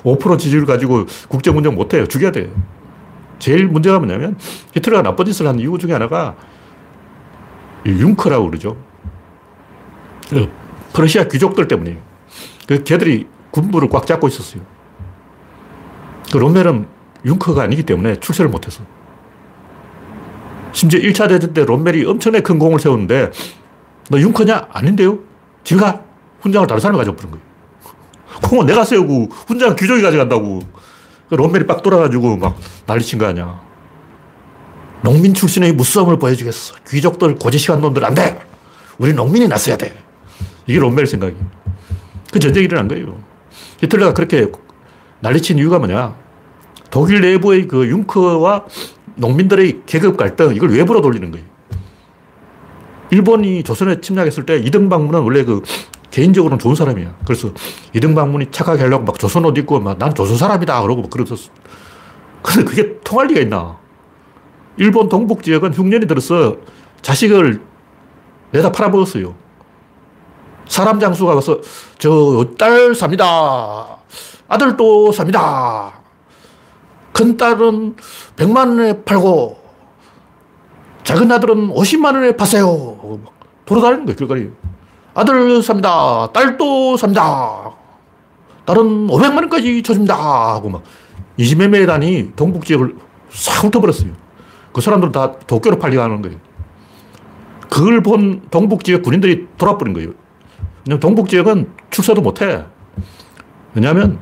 5% 0.03 0.39
지지율 0.39 0.67
가지고 0.67 1.07
국정 1.29 1.57
운영 1.57 1.75
못 1.75 1.93
해요. 1.95 2.07
죽여야 2.07 2.33
돼요. 2.33 2.49
제일 3.39 3.67
문제가 3.67 3.99
뭐냐면 3.99 4.37
히틀러가 4.75 5.03
나쁜 5.03 5.25
짓을 5.25 5.47
한 5.47 5.59
이유 5.59 5.79
중에 5.79 5.93
하나가 5.93 6.37
융커라고 7.87 8.47
그러죠. 8.51 8.77
그 10.29 10.51
퍼시아 10.93 11.25
귀족들 11.25 11.67
때문이에요. 11.67 11.99
그 12.67 12.85
걔들이 12.85 13.27
군부를 13.51 13.89
꽉 13.89 14.07
잡고 14.07 14.29
있었어요. 14.29 14.63
그 16.31 16.37
롬멜은 16.39 16.87
융커가 17.25 17.63
아니기 17.63 17.83
때문에 17.83 18.17
출세를 18.17 18.51
못했어. 18.51 18.83
심지어 20.73 21.01
1차 21.01 21.29
대전 21.29 21.53
때 21.53 21.65
롬멜이 21.65 22.05
엄청나게 22.05 22.43
큰 22.43 22.59
공을 22.59 22.79
세웠는데 22.79 23.33
너 24.09 24.21
융커냐? 24.21 24.69
아닌데요? 24.71 25.19
지가 25.65 26.03
훈장을 26.41 26.67
다른 26.67 26.81
사람이 26.81 26.99
가져버린 26.99 27.31
거예요. 27.33 27.50
콩은 28.43 28.67
내가 28.67 28.85
세우고 28.85 29.29
훈장 29.47 29.77
귀족이 29.77 30.03
가져간다고. 30.03 30.61
그 31.29 31.35
롬멜이 31.37 31.67
빡 31.67 31.83
돌아가지고 31.83 32.37
막 32.37 32.59
난리 32.87 33.03
친 33.05 33.19
거 33.19 33.27
아니야. 33.27 33.61
농민 35.03 35.33
출신의 35.33 35.73
무썸을 35.73 36.19
보여주겠어. 36.19 36.75
귀족들 36.89 37.37
고지시간 37.37 37.81
놈들 37.81 38.05
안 38.05 38.15
돼. 38.15 38.41
우리 38.99 39.13
농민이 39.15 39.49
났어야 39.49 39.77
돼. 39.77 39.97
이게 40.67 40.79
롬멜 40.79 41.07
생각이에요. 41.07 41.41
그 42.33 42.39
전쟁이 42.39 42.67
일어난 42.67 42.87
거예요. 42.89 43.19
히틀러가 43.81 44.13
그렇게 44.13 44.51
난리친 45.21 45.59
이유가 45.59 45.79
뭐냐. 45.79 46.15
독일 46.91 47.21
내부의 47.21 47.69
그 47.69 47.89
융커와 47.89 48.65
농민들의 49.17 49.83
계급 49.87 50.17
갈등, 50.17 50.55
이걸 50.55 50.71
외부로 50.71 51.01
돌리는 51.01 51.31
거예요. 51.31 51.47
일본이 53.11 53.63
조선에 53.63 54.01
침략했을 54.01 54.47
때 54.47 54.59
이등 54.59 54.89
방문은 54.89 55.21
원래 55.21 55.45
그 55.45 55.63
개인적으로는 56.11 56.59
좋은 56.59 56.75
사람이야. 56.75 57.15
그래서 57.25 57.51
이등방문이 57.95 58.51
착하게 58.51 58.83
하려고 58.83 59.05
막 59.05 59.19
조선 59.19 59.45
옷 59.45 59.57
입고 59.57 59.81
막 59.81 59.99
난 59.99 60.15
조선 60.15 60.37
사람이다 60.37 60.83
그러고 60.83 61.03
막 61.03 61.11
그러셨어. 61.11 61.51
근데 62.43 62.65
그게 62.65 62.99
통할 63.01 63.27
리가 63.29 63.41
있나? 63.41 63.79
일본 64.77 65.09
동북 65.09 65.43
지역은 65.43 65.75
흉년이 65.75 66.07
들어서 66.07 66.57
자식을 67.03 67.61
내다 68.53 68.73
팔아먹었어요. 68.73 69.35
사람 70.67 70.99
장수가 71.01 71.35
와서 71.35 71.61
저 71.99 72.45
딸 72.59 72.95
삽니다. 72.95 73.99
아들도 74.49 75.13
삽니다. 75.13 75.93
큰 77.13 77.37
딸은 77.37 77.97
100만 78.37 78.57
원에 78.69 79.03
팔고 79.03 79.59
작은 81.05 81.31
아들은 81.31 81.69
50만 81.69 82.15
원에 82.15 82.37
파세요. 82.37 83.21
돌아다니는 83.67 84.07
거예요, 84.07 84.17
길거리. 84.17 84.51
아들 85.15 85.63
삽니다. 85.63 86.29
딸도 86.33 86.97
삽니다. 86.97 87.71
딸은 88.65 89.09
500만 89.09 89.37
원까지 89.37 89.83
쳐줍니다. 89.83 90.15
하고 90.55 90.69
막 90.69 90.83
이지매매단이 91.37 92.33
동북 92.37 92.65
지역을 92.65 92.97
싹 93.31 93.65
훑어버렸어요. 93.65 94.13
그 94.73 94.81
사람들은 94.81 95.13
다 95.13 95.33
도쿄로 95.47 95.79
팔려가는 95.79 96.23
거예요. 96.23 96.39
그걸 97.69 98.03
본 98.03 98.43
동북 98.51 98.85
지역 98.85 99.03
군인들이 99.03 99.49
돌아버린 99.57 99.95
거예요. 99.95 100.11
왜냐면 100.87 101.01
동북 101.01 101.29
지역은 101.29 101.71
출세도 101.91 102.21
못 102.21 102.43
해. 102.43 102.65
왜냐하면 103.75 104.19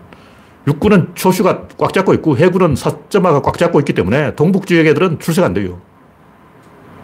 육군은 0.67 1.13
초슈가 1.15 1.69
꽉 1.79 1.93
잡고 1.93 2.13
있고 2.15 2.37
해군은 2.37 2.77
사점화가 2.77 3.43
꽉 3.43 3.57
잡고 3.57 3.79
있기 3.81 3.95
때문에 3.95 4.35
동북 4.35 4.67
지역 4.67 4.87
애들은 4.87 5.19
출세가 5.19 5.47
안 5.47 5.55
돼요. 5.55 5.81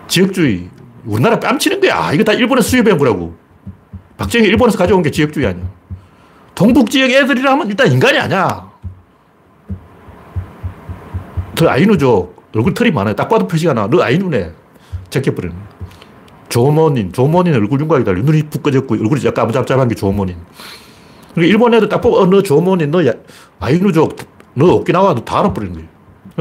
지역주의. 0.06 0.68
우리나라 1.06 1.38
뺨치는 1.38 1.80
거야. 1.80 2.12
이거 2.12 2.24
다 2.24 2.32
일본에서 2.32 2.68
수입해온 2.68 2.98
거라고. 2.98 3.34
박정희 4.24 4.46
일본에서 4.48 4.78
가져온 4.78 5.02
게 5.02 5.10
지역주의 5.10 5.46
아니야. 5.46 5.64
동북 6.54 6.90
지역 6.90 7.10
애들이라면 7.10 7.68
일단 7.68 7.92
인간이 7.92 8.18
아니야. 8.18 8.70
더 11.54 11.68
아이누족. 11.68 12.34
얼굴 12.54 12.72
털이 12.72 12.90
많아요. 12.90 13.14
딱 13.14 13.28
봐도 13.28 13.46
표시가 13.46 13.74
나. 13.74 13.86
너 13.88 14.02
아이누네. 14.02 14.52
제껴버리는 15.10 15.54
조모닌. 16.48 17.12
조모닌 17.12 17.54
얼굴 17.54 17.80
윤곽이다. 17.80 18.12
눈이 18.12 18.44
푹 18.44 18.62
꺼졌고 18.62 18.94
얼굴이 18.94 19.24
약간 19.26 19.44
아무잡잡한 19.44 19.88
게 19.88 19.94
조모닌. 19.94 20.36
그러니까 21.34 21.50
일본 21.52 21.74
애들 21.74 21.88
딱 21.88 22.00
보고 22.00 22.18
어, 22.18 22.26
너 22.26 22.42
조모닌, 22.42 22.90
너 22.92 23.00
아이누족, 23.58 24.16
너 24.54 24.74
오키나와 24.76 25.14
너 25.14 25.24
다 25.24 25.40
알아버리는 25.40 25.74
거예요. 25.74 25.88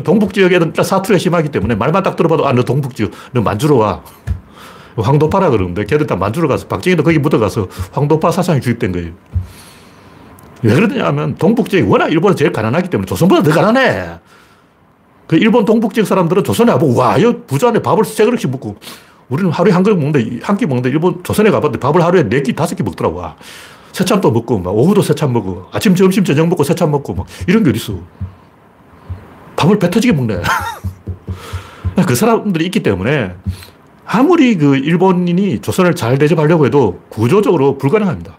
동북 0.04 0.34
지역 0.34 0.54
애들은 0.54 0.74
사투리가 0.76 1.18
심하기 1.18 1.50
때문에 1.50 1.76
말만 1.76 2.04
딱 2.04 2.16
들어봐도 2.16 2.48
아, 2.48 2.54
너 2.54 2.64
동북 2.64 2.96
지역, 2.96 3.12
너 3.32 3.42
만주로 3.42 3.78
와. 3.78 4.04
황도파라 4.98 5.50
그러는데 5.50 5.86
걔들 5.86 6.06
다 6.08 6.16
만주를 6.16 6.48
가서 6.48 6.68
박정희도 6.68 7.04
거기 7.04 7.18
묻어가서 7.20 7.68
황도파 7.92 8.32
사상이 8.32 8.62
주입된 8.62 8.92
거예요. 8.92 9.12
왜 10.62 10.74
그러냐면 10.74 11.36
동북 11.36 11.70
지역이 11.70 11.88
워낙 11.90 12.10
일본은 12.12 12.36
제일 12.36 12.52
가난하기 12.52 12.90
때문에 12.90 13.06
조선보다 13.06 13.44
더 13.44 13.52
가난해. 13.52 14.20
그 15.28 15.36
일본 15.38 15.66
동북 15.66 15.94
지역 15.94 16.06
사람들은 16.06 16.44
조선에 16.44 16.72
가보고 16.74 16.96
와, 16.96 17.18
이 17.18 17.24
부자네 17.48 17.82
밥을 17.82 18.06
세 18.06 18.24
그릇씩 18.26 18.52
먹고 18.52 18.76
우리는 19.30 19.50
하루에 19.52 19.72
한 19.74 19.84
그릇 19.84 19.96
먹는데 19.96 20.40
한 20.44 20.58
끼 20.58 20.66
먹는데 20.66 20.90
일본 20.90 21.24
조선에 21.24 21.50
가봤는데 21.50 21.80
밥을 21.80 22.02
하루에 22.04 22.24
네 22.30 22.42
끼, 22.44 22.54
다섯 22.54 22.76
끼 22.76 22.84
먹더라고. 22.84 23.18
와. 23.18 23.36
새참도 23.94 24.32
먹고 24.32 24.60
막 24.60 24.72
오후도 24.76 25.02
새참 25.02 25.34
먹고 25.34 25.68
아침, 25.72 25.96
점심, 25.96 26.24
저녁 26.24 26.48
먹고 26.48 26.64
새참 26.64 26.92
먹고 26.92 27.14
막 27.14 27.26
이런 27.48 27.64
게 27.64 27.70
어딨어. 27.70 27.96
밥을 29.56 29.80
배 29.80 29.90
터지게 29.90 30.14
먹네. 30.14 30.42
그 32.08 32.16
사람들이 32.16 32.66
있기 32.66 32.82
때문에 32.84 33.36
아무리 34.06 34.58
그 34.58 34.76
일본인이 34.78 35.60
조선을 35.60 35.96
잘 35.96 36.18
대접하려고 36.18 36.66
해도 36.66 37.02
구조적으로 37.10 37.78
불가능합니다. 37.78 38.38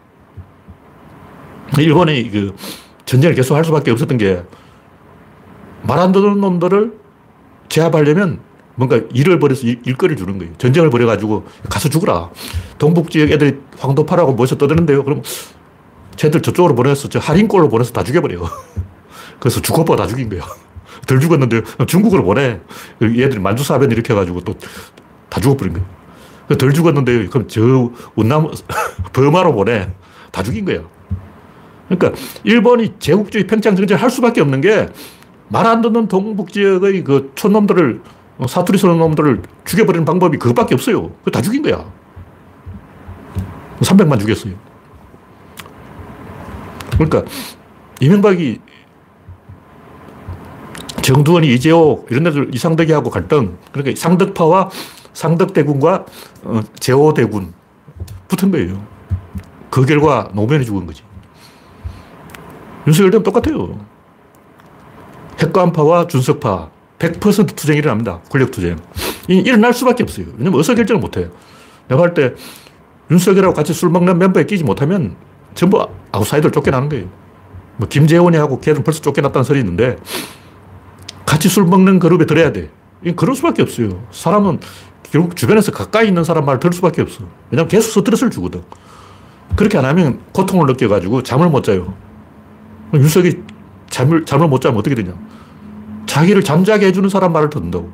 일본이 1.78 2.30
그 2.30 2.54
전쟁을 3.06 3.34
계속 3.34 3.54
할 3.54 3.64
수밖에 3.64 3.90
없었던 3.90 4.18
게 4.18 4.42
말 5.86 5.98
안 5.98 6.12
듣는 6.12 6.40
놈들을 6.40 6.94
제압하려면 7.68 8.40
뭔가 8.74 9.00
일을 9.12 9.38
벌여서 9.38 9.66
일, 9.66 9.96
거리를 9.96 10.16
주는 10.16 10.38
거예요. 10.38 10.52
전쟁을 10.56 10.88
벌여가지고 10.90 11.44
가서 11.68 11.88
죽으라. 11.90 12.30
동북 12.78 13.10
지역 13.10 13.30
애들이 13.30 13.58
황도파라고 13.78 14.32
모여서 14.32 14.56
떠드는데요. 14.56 15.04
그럼 15.04 15.22
쟤들 16.16 16.40
저쪽으로 16.40 16.74
보내서 16.74 17.08
저 17.08 17.18
할인골로 17.18 17.68
보내서 17.68 17.92
다 17.92 18.02
죽여버려요. 18.02 18.48
그래서 19.38 19.60
주고파 19.60 19.94
다 19.96 20.06
죽인 20.06 20.28
거예요. 20.30 20.42
덜 21.06 21.20
죽었는데 21.20 21.62
중국으로 21.86 22.24
보내. 22.24 22.60
얘들이 23.02 23.38
만주사변 23.38 23.90
일으켜가지고 23.90 24.40
또 24.40 24.54
다 25.34 25.40
죽어버린 25.40 25.72
거예요. 25.74 25.86
덜 26.58 26.72
죽었는데 26.72 27.26
그럼 27.26 27.48
저 27.48 27.90
운남, 28.14 28.48
버마로 29.12 29.52
보내. 29.52 29.90
다 30.30 30.42
죽인 30.44 30.64
거예요. 30.64 30.88
그러니까 31.88 32.12
일본이 32.44 32.94
제국주의 33.00 33.46
평창 33.46 33.74
정책을 33.74 34.00
할 34.00 34.10
수밖에 34.10 34.40
없는 34.40 34.60
게 34.60 34.88
말 35.48 35.66
안 35.66 35.82
듣는 35.82 36.08
동북 36.08 36.52
지역의 36.52 37.04
그 37.04 37.32
촌놈들을 37.34 38.00
사투리 38.48 38.78
쓰는 38.78 38.98
놈들을 38.98 39.42
죽여버리는 39.66 40.04
방법이 40.04 40.38
그것밖에 40.38 40.74
없어요. 40.74 41.10
그거 41.18 41.30
다 41.30 41.42
죽인 41.42 41.62
거야. 41.62 41.84
300만 43.80 44.18
죽였어요. 44.18 44.54
그러니까 46.92 47.22
이명박이 48.00 48.58
정두원이 51.02 51.52
이재호 51.54 52.06
이런 52.10 52.26
애들 52.26 52.54
이상덕이하고 52.54 53.10
갈등 53.10 53.58
그러니까 53.72 54.00
상덕파와 54.00 54.70
상덕대군과 55.14 56.04
어, 56.44 56.60
제호대군 56.78 57.54
붙은 58.28 58.50
거예요. 58.50 58.84
그 59.70 59.84
결과 59.86 60.28
노무현이 60.34 60.64
죽은 60.64 60.86
거지. 60.86 61.02
윤석열 62.86 63.10
때는 63.10 63.22
똑같아요. 63.24 63.78
핵관파와 65.40 66.06
준석파 66.06 66.70
100% 66.98 67.56
투쟁이 67.56 67.78
일어납니다. 67.78 68.20
권력 68.30 68.50
투쟁. 68.50 68.78
일어날 69.28 69.72
수밖에 69.72 70.02
없어요. 70.02 70.26
왜냐면 70.36 70.58
의사결정을 70.58 71.00
못해요. 71.00 71.30
내가 71.88 72.02
할 72.02 72.14
때 72.14 72.34
윤석열하고 73.10 73.54
같이 73.54 73.74
술 73.74 73.90
먹는 73.90 74.18
멤버에 74.18 74.44
끼지 74.44 74.64
못하면 74.64 75.16
전부 75.54 75.86
아웃사이더를 76.12 76.52
쫓겨나는 76.52 76.88
거예요. 76.88 77.08
뭐 77.76 77.88
김재원이 77.88 78.36
하고 78.36 78.60
걔는 78.60 78.82
벌써 78.84 79.00
쫓겨났다는 79.02 79.44
소리 79.44 79.58
있는데 79.60 79.96
같이 81.26 81.48
술 81.48 81.64
먹는 81.64 81.98
그룹에 81.98 82.24
들어야 82.26 82.52
돼. 82.52 82.70
그럴 83.16 83.34
수밖에 83.34 83.62
없어요. 83.62 84.02
사람은 84.10 84.60
결국 85.10 85.36
주변에서 85.36 85.72
가까이 85.72 86.08
있는 86.08 86.24
사람 86.24 86.44
말을 86.44 86.60
들을 86.60 86.72
수밖에 86.72 87.02
없어. 87.02 87.24
왜냐면 87.50 87.68
계속 87.68 87.90
스트레스를 87.92 88.30
주거든. 88.30 88.62
그렇게 89.56 89.78
안 89.78 89.84
하면 89.84 90.20
고통을 90.32 90.66
느껴가지고 90.66 91.22
잠을 91.22 91.48
못 91.48 91.62
자요. 91.62 91.94
윤석이 92.92 93.42
잠을, 93.90 94.24
잠을 94.24 94.48
못 94.48 94.60
자면 94.60 94.78
어떻게 94.78 94.94
되냐. 94.94 95.14
자기를 96.06 96.42
잠자게 96.42 96.86
해주는 96.86 97.08
사람 97.08 97.32
말을 97.32 97.50
듣는다고. 97.50 97.92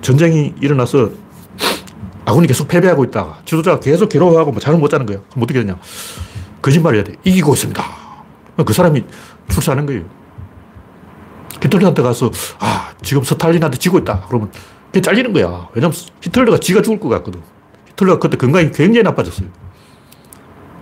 전쟁이 0.00 0.54
일어나서 0.60 1.10
아군이 2.24 2.46
계속 2.46 2.68
패배하고 2.68 3.04
있다가 3.04 3.38
지도자가 3.44 3.80
계속 3.80 4.08
괴로워하고 4.08 4.52
뭐 4.52 4.60
잠을 4.60 4.78
못 4.78 4.88
자는 4.88 5.06
거예요. 5.06 5.22
그럼 5.30 5.42
어떻게 5.44 5.60
되냐. 5.60 5.76
거짓말 6.60 6.94
해야 6.94 7.04
돼. 7.04 7.16
이기고 7.24 7.54
있습니다. 7.54 7.82
그 8.64 8.72
사람이 8.72 9.04
출세하는 9.48 9.86
거예요. 9.86 10.04
히틀러한테 11.62 12.02
가서, 12.02 12.30
아, 12.58 12.90
지금 13.02 13.22
스탈린한테 13.22 13.78
지고 13.78 13.98
있다. 13.98 14.24
그러면 14.28 14.50
그게 14.92 15.00
잘리는 15.00 15.32
거야. 15.32 15.68
왜냐면 15.74 15.96
히틀러가 16.20 16.58
지가 16.58 16.82
죽을 16.82 17.00
것 17.00 17.08
같거든. 17.08 17.40
히틀러가 17.88 18.18
그때 18.18 18.36
건강이 18.36 18.72
굉장히 18.72 19.02
나빠졌어요. 19.02 19.48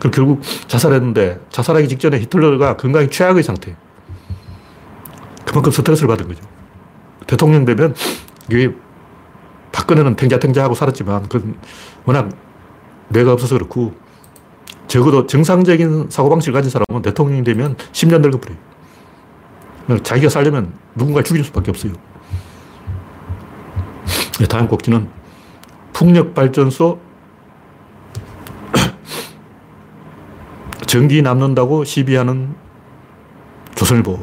그 0.01 0.11
결국 0.11 0.41
자살했는데 0.67 1.41
자살하기 1.49 1.87
직전에 1.87 2.19
히틀러가 2.19 2.77
건강이 2.77 3.09
최악의 3.09 3.45
상태. 3.45 3.77
그만큼 5.47 5.71
스트레스를 5.71 6.09
받은 6.09 6.27
거죠. 6.27 6.43
대통령 7.29 7.65
되면 7.65 7.95
이게 8.51 8.75
박근혜는 9.71 10.17
탱자탱자하고 10.17 10.75
살았지만 10.75 11.29
그 11.29 11.55
워낙 12.05 12.31
뇌가 13.11 13.33
없어서 13.33 13.55
그렇고 13.55 13.95
적어도 14.89 15.29
정상적인 15.29 16.09
사고방식을 16.11 16.53
가진 16.53 16.69
사람은 16.69 17.03
대통령이 17.03 17.45
되면 17.45 17.77
10년 17.93 18.23
늙어버려요. 18.23 18.59
자기가 20.03 20.29
살려면 20.29 20.73
누군가 20.97 21.23
죽일 21.23 21.45
수밖에 21.45 21.71
없어요. 21.71 21.93
네, 24.41 24.47
다음 24.47 24.67
곡지는 24.69 25.07
풍력발전소 25.93 26.99
전기 30.87 31.21
남는다고 31.21 31.85
시비하는 31.85 32.55
조선일보. 33.75 34.19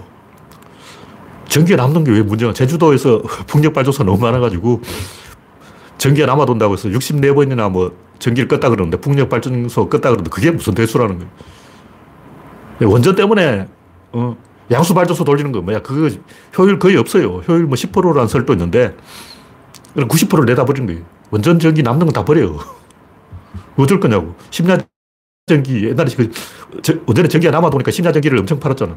전기가 1.47 1.83
남는 1.83 2.03
게 2.03 2.11
왜 2.13 2.23
문제가? 2.23 2.51
제주도에서 2.51 3.21
풍력발전소 3.45 4.05
너무 4.05 4.17
많아가지고 4.17 4.81
전기가 5.99 6.25
남아돈다고 6.25 6.73
해서 6.73 6.89
64번이나 6.89 7.69
뭐 7.71 7.95
전기를 8.17 8.47
껐다 8.47 8.71
그러는데 8.71 8.97
풍력발전소 8.99 9.87
껐다 9.87 10.01
그러는데 10.01 10.31
그게 10.31 10.49
무슨 10.49 10.73
대수라는 10.73 11.19
거예요. 11.19 11.31
원전 12.91 13.15
때문에 13.15 13.67
어, 14.13 14.35
양수발전소 14.71 15.23
돌리는 15.25 15.51
거 15.51 15.61
뭐야? 15.61 15.83
그거 15.83 16.09
효율 16.57 16.79
거의 16.79 16.97
없어요. 16.97 17.43
효율 17.47 17.65
뭐 17.65 17.75
10%라는 17.75 18.27
설도 18.27 18.53
있는데 18.53 18.95
90%를 19.95 20.45
내다버린 20.45 20.85
거예요. 20.85 21.01
원전 21.31 21.59
전기 21.59 21.83
남는 21.83 22.05
건 22.07 22.13
다 22.13 22.23
버려요. 22.25 22.59
어쩔 23.77 23.99
거냐고. 23.99 24.35
심야 24.49 24.77
전기 25.47 25.85
옛날에 25.85 26.09
그 26.15 26.31
원전에 27.05 27.27
전기가 27.27 27.51
남아도니까 27.51 27.91
심야 27.91 28.11
전기를 28.11 28.39
엄청 28.39 28.59
팔았잖아. 28.59 28.95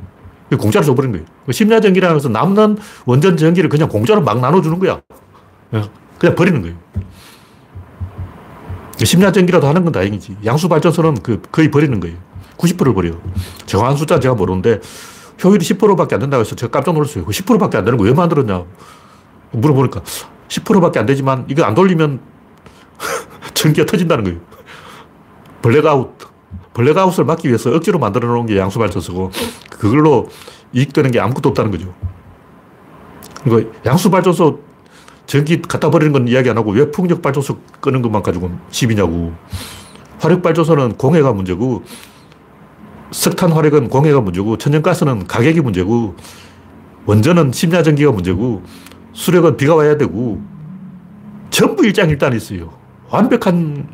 공짜로 0.59 0.85
줘버린 0.85 1.13
거예요. 1.13 1.25
그 1.47 1.53
심야 1.53 1.81
전기라는 1.81 2.17
것은 2.17 2.33
남는 2.33 2.79
원전 3.07 3.37
전기를 3.37 3.69
그냥 3.71 3.89
공짜로 3.89 4.21
막 4.21 4.41
나눠주는 4.41 4.79
거야. 4.79 5.01
예. 5.75 5.83
그냥 6.19 6.35
버리는 6.35 6.61
거예요. 6.61 6.77
심야 9.03 9.33
전기라도 9.33 9.67
하는 9.67 9.85
건 9.85 9.93
다행이지. 9.93 10.39
양수 10.45 10.69
발전소는 10.69 11.23
그 11.23 11.41
거의 11.53 11.71
버리는 11.71 11.99
거예요. 12.01 12.17
90%를 12.59 12.93
버려요. 12.95 13.21
정확한 13.67 13.97
숫자 13.97 14.19
제가 14.21 14.35
모르는데 14.35 14.81
효율이 15.43 15.65
10%밖에 15.65 16.17
안 16.17 16.21
된다고 16.21 16.41
해서 16.43 16.55
제가 16.55 16.71
깜짝 16.71 16.93
놀랐어요. 16.95 17.25
10%밖에 17.25 17.79
안 17.79 17.85
되는 17.85 17.97
거 17.97 18.05
왜 18.05 18.13
만들었냐. 18.13 18.65
물어보니까 19.53 20.03
10%밖에 20.51 20.99
안 20.99 21.07
되지만 21.07 21.47
이거 21.49 21.65
안 21.65 21.75
돌리면 21.75 22.21
전기가 23.55 23.87
터진다는 23.87 24.25
거예요. 24.25 24.41
블랙아웃. 25.63 26.11
블랙아웃을 26.75 27.25
막기 27.25 27.49
위해서 27.49 27.71
억지로 27.75 27.99
만들어 27.99 28.29
놓은 28.29 28.47
게 28.47 28.59
양수 28.59 28.79
발전소고 28.79 29.31
그걸로 29.71 30.29
이익되는 30.73 31.11
게 31.11 31.21
아무것도 31.21 31.51
없다는 31.51 31.71
거죠. 31.71 31.95
그리고 33.43 33.73
양수 33.87 34.11
발전소 34.11 34.61
전기 35.27 35.63
갖다 35.63 35.91
버리는 35.91 36.13
건 36.13 36.27
이야기 36.29 36.51
안 36.51 36.59
하고 36.59 36.73
왜 36.73 36.91
풍력 36.91 37.23
발전소 37.23 37.59
끄는 37.81 38.03
것만 38.03 38.23
가지고 38.23 38.51
시비냐고. 38.71 39.33
화력 40.19 40.43
발전소는 40.43 40.97
공해가 40.97 41.33
문제고 41.33 41.83
석탄 43.11 43.53
화력은 43.53 43.89
공해가 43.89 44.21
문제고 44.21 44.57
천연가스는 44.59 45.27
가격이 45.27 45.61
문제고 45.61 46.15
원전은 47.07 47.53
심야 47.53 47.83
전기가 47.83 48.13
문제고 48.13 48.63
수력은 49.21 49.59
비가 49.59 49.75
와야 49.75 49.99
되고 49.99 50.43
전부 51.51 51.85
일장일단이 51.85 52.39
있어요. 52.39 52.73
완벽한 53.11 53.87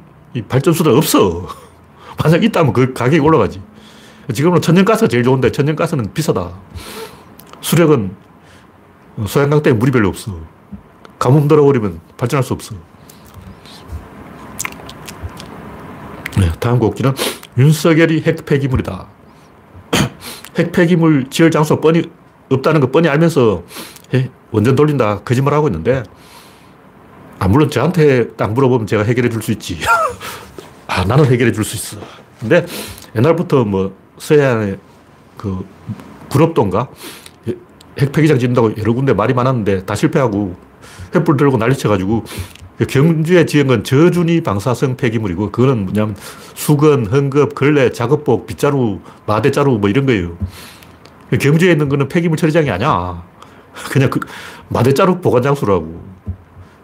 발전소는 0.49 0.97
없어. 0.97 1.49
만약 2.23 2.45
있다면 2.45 2.73
그 2.73 2.93
가격이 2.93 3.19
올라가지. 3.19 3.61
지금은 4.33 4.61
천연가스가 4.63 5.09
제일 5.09 5.25
좋은데 5.25 5.51
천연가스는 5.51 6.15
비싸다. 6.15 6.53
수력은 7.61 8.15
소양강 9.27 9.65
때문에 9.65 9.79
물이 9.81 9.91
별로 9.91 10.09
없어. 10.11 10.39
가뭄 11.19 11.49
들어버리면 11.49 12.01
발전할 12.17 12.45
수 12.45 12.53
없어. 12.53 12.77
네, 16.39 16.53
다음 16.61 16.79
곡기는 16.79 17.13
윤석열이 17.59 18.23
핵 18.23 18.45
폐기물이다. 18.45 19.07
핵 20.57 20.71
폐기물 20.71 21.29
지을 21.31 21.51
장소 21.51 21.81
뻔히 21.81 22.11
없다는 22.51 22.81
거 22.81 22.91
뻔히 22.91 23.09
알면서 23.09 23.63
원전 24.51 24.77
돌린다 24.77 25.21
거짓말하고 25.21 25.69
있는데 25.69 26.03
아, 27.39 27.49
물론 27.49 27.71
저한테 27.71 28.29
딱 28.37 28.53
물어보면 28.53 28.87
제가 28.87 29.03
해결해 29.03 29.29
줄 29.29 29.43
수 29.43 29.53
있지. 29.53 29.79
아, 30.87 31.05
나는 31.05 31.27
해결해 31.27 31.53
줄 31.53 31.65
수 31.65 31.77
있어. 31.77 32.03
근데 32.41 32.65
옛날부터 33.15 33.65
뭐 33.65 33.95
서해안에 34.19 34.77
그 35.37 35.67
구럽도인가 36.31 36.89
핵폐기장 37.99 38.39
짓는다고 38.39 38.75
여러 38.79 38.93
군데 38.93 39.13
말이 39.13 39.35
많았는데 39.35 39.85
다 39.85 39.95
실패하고 39.95 40.55
횃불 41.13 41.37
들고 41.39 41.57
난리쳐가지고 41.57 42.25
경주에 42.89 43.47
지은 43.47 43.67
건 43.69 43.85
저준위 43.85 44.43
방사성 44.43 44.97
폐기물이고 44.97 45.51
그거는 45.51 45.85
뭐냐면 45.85 46.15
수건, 46.55 47.09
헝겊, 47.11 47.55
걸레, 47.55 47.91
작업복, 47.91 48.47
빗자루, 48.47 49.01
마대자루 49.27 49.79
뭐 49.79 49.89
이런 49.89 50.05
거예요. 50.05 50.37
경주에 51.41 51.73
있는 51.73 51.89
거는 51.89 52.09
폐기물 52.09 52.37
처리장이 52.37 52.71
아니야. 52.71 53.23
그냥 53.91 54.11
그 54.11 54.21
마대자루 54.69 55.21
보관 55.21 55.43
장소라고. 55.43 56.01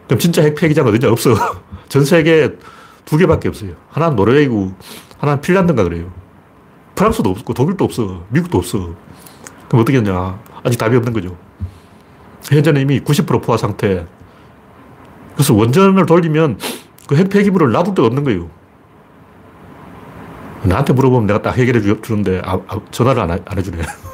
그럼 0.07 0.19
진짜 0.19 0.43
핵 0.43 0.55
폐기장 0.55 0.87
어디냐 0.87 1.11
없어. 1.11 1.35
전 1.89 2.05
세계 2.05 2.57
두 3.05 3.17
개밖에 3.17 3.49
없어요. 3.49 3.73
하나는 3.91 4.17
노르웨이고 4.17 4.73
하나는 5.19 5.41
핀란드인가 5.41 5.85
그래요. 5.85 6.13
프랑스도 6.95 7.31
없고 7.31 7.55
독일도 7.55 7.85
없어. 7.85 8.25
미국도 8.29 8.59
없어. 8.59 8.95
그럼 9.69 9.83
어떻게 9.83 9.99
했냐. 9.99 10.39
아직 10.65 10.77
답이 10.77 10.97
없는 10.97 11.13
거죠. 11.13 11.37
현재는 12.45 12.81
이미 12.83 13.01
90% 13.01 13.43
포화 13.43 13.57
상태. 13.57 14.07
그래서 15.35 15.55
원전을 15.55 16.05
돌리면 16.07 16.59
그 17.07 17.15
핵 17.17 17.29
폐기물을 17.31 17.73
놔둘 17.73 17.95
데가 17.95 18.07
없는 18.07 18.25
거예요. 18.25 18.49
나한테 20.65 20.93
물어보면 20.93 21.27
내가 21.27 21.43
딱 21.43 21.57
해결해 21.57 21.81
주는데 22.01 22.41
아, 22.45 22.59
아, 22.69 22.81
전화를 22.91 23.23
안, 23.23 23.31
안 23.31 23.59
해주네. 23.59 23.79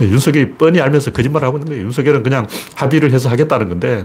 윤석열이 0.00 0.52
뻔히 0.52 0.80
알면서 0.80 1.10
거짓말 1.12 1.44
하고 1.44 1.58
있는 1.58 1.68
거예요. 1.70 1.84
윤석열은 1.84 2.22
그냥 2.22 2.46
합의를 2.74 3.12
해서 3.12 3.28
하겠다는 3.30 3.68
건데 3.68 4.02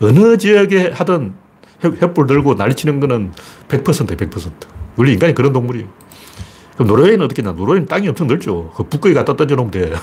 어느 0.00 0.36
지역에 0.36 0.90
하든 0.94 1.34
횃불 1.82 2.26
들고 2.28 2.54
난리치는 2.54 3.00
거는 3.00 3.32
100%에 3.68 4.16
100%. 4.16 4.50
원래 4.96 5.12
인간이 5.12 5.34
그런 5.34 5.52
동물이에요. 5.52 5.88
그럼 6.74 6.88
노르웨이는 6.88 7.24
어떻게 7.24 7.42
나? 7.42 7.52
노르웨이는 7.52 7.86
땅이 7.88 8.08
엄청 8.08 8.26
넓죠. 8.26 8.72
그 8.76 8.84
북극에 8.84 9.14
갖다 9.14 9.36
던져놓으면 9.36 9.70
돼. 9.70 9.92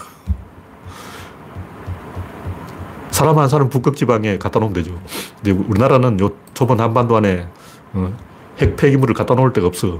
사람 3.11 3.37
한 3.37 3.49
사람 3.49 3.69
북극 3.69 3.95
지방에 3.95 4.37
갖다 4.37 4.59
놓으면 4.59 4.73
되죠. 4.73 4.99
근데 5.41 5.51
우리나라는 5.51 6.19
요 6.19 6.31
좁은 6.53 6.79
한반도 6.79 7.17
안에 7.17 7.47
어, 7.93 8.13
핵 8.59 8.75
폐기물을 8.77 9.13
갖다 9.13 9.35
놓을 9.35 9.53
데가 9.53 9.67
없어. 9.67 9.99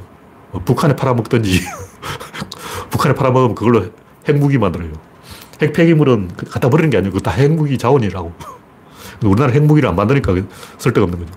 어, 0.52 0.60
북한에 0.64 0.96
팔아먹든지 0.96 1.62
북한에 2.90 3.14
팔아먹으면 3.16 3.56
그걸로 3.56 3.86
핵무기 4.28 4.58
만들어요. 4.58 5.09
핵 5.62 5.74
폐기물은 5.74 6.30
그 6.38 6.46
갖다 6.46 6.70
버리는 6.70 6.90
게 6.90 6.98
아니고 6.98 7.20
다 7.20 7.32
핵무기 7.32 7.78
자원이라고. 7.78 8.32
우리나라 9.24 9.52
핵무기를 9.52 9.90
안 9.90 9.96
만드니까 9.96 10.34
쓸데가 10.78 11.04
없는 11.06 11.20
거죠. 11.20 11.34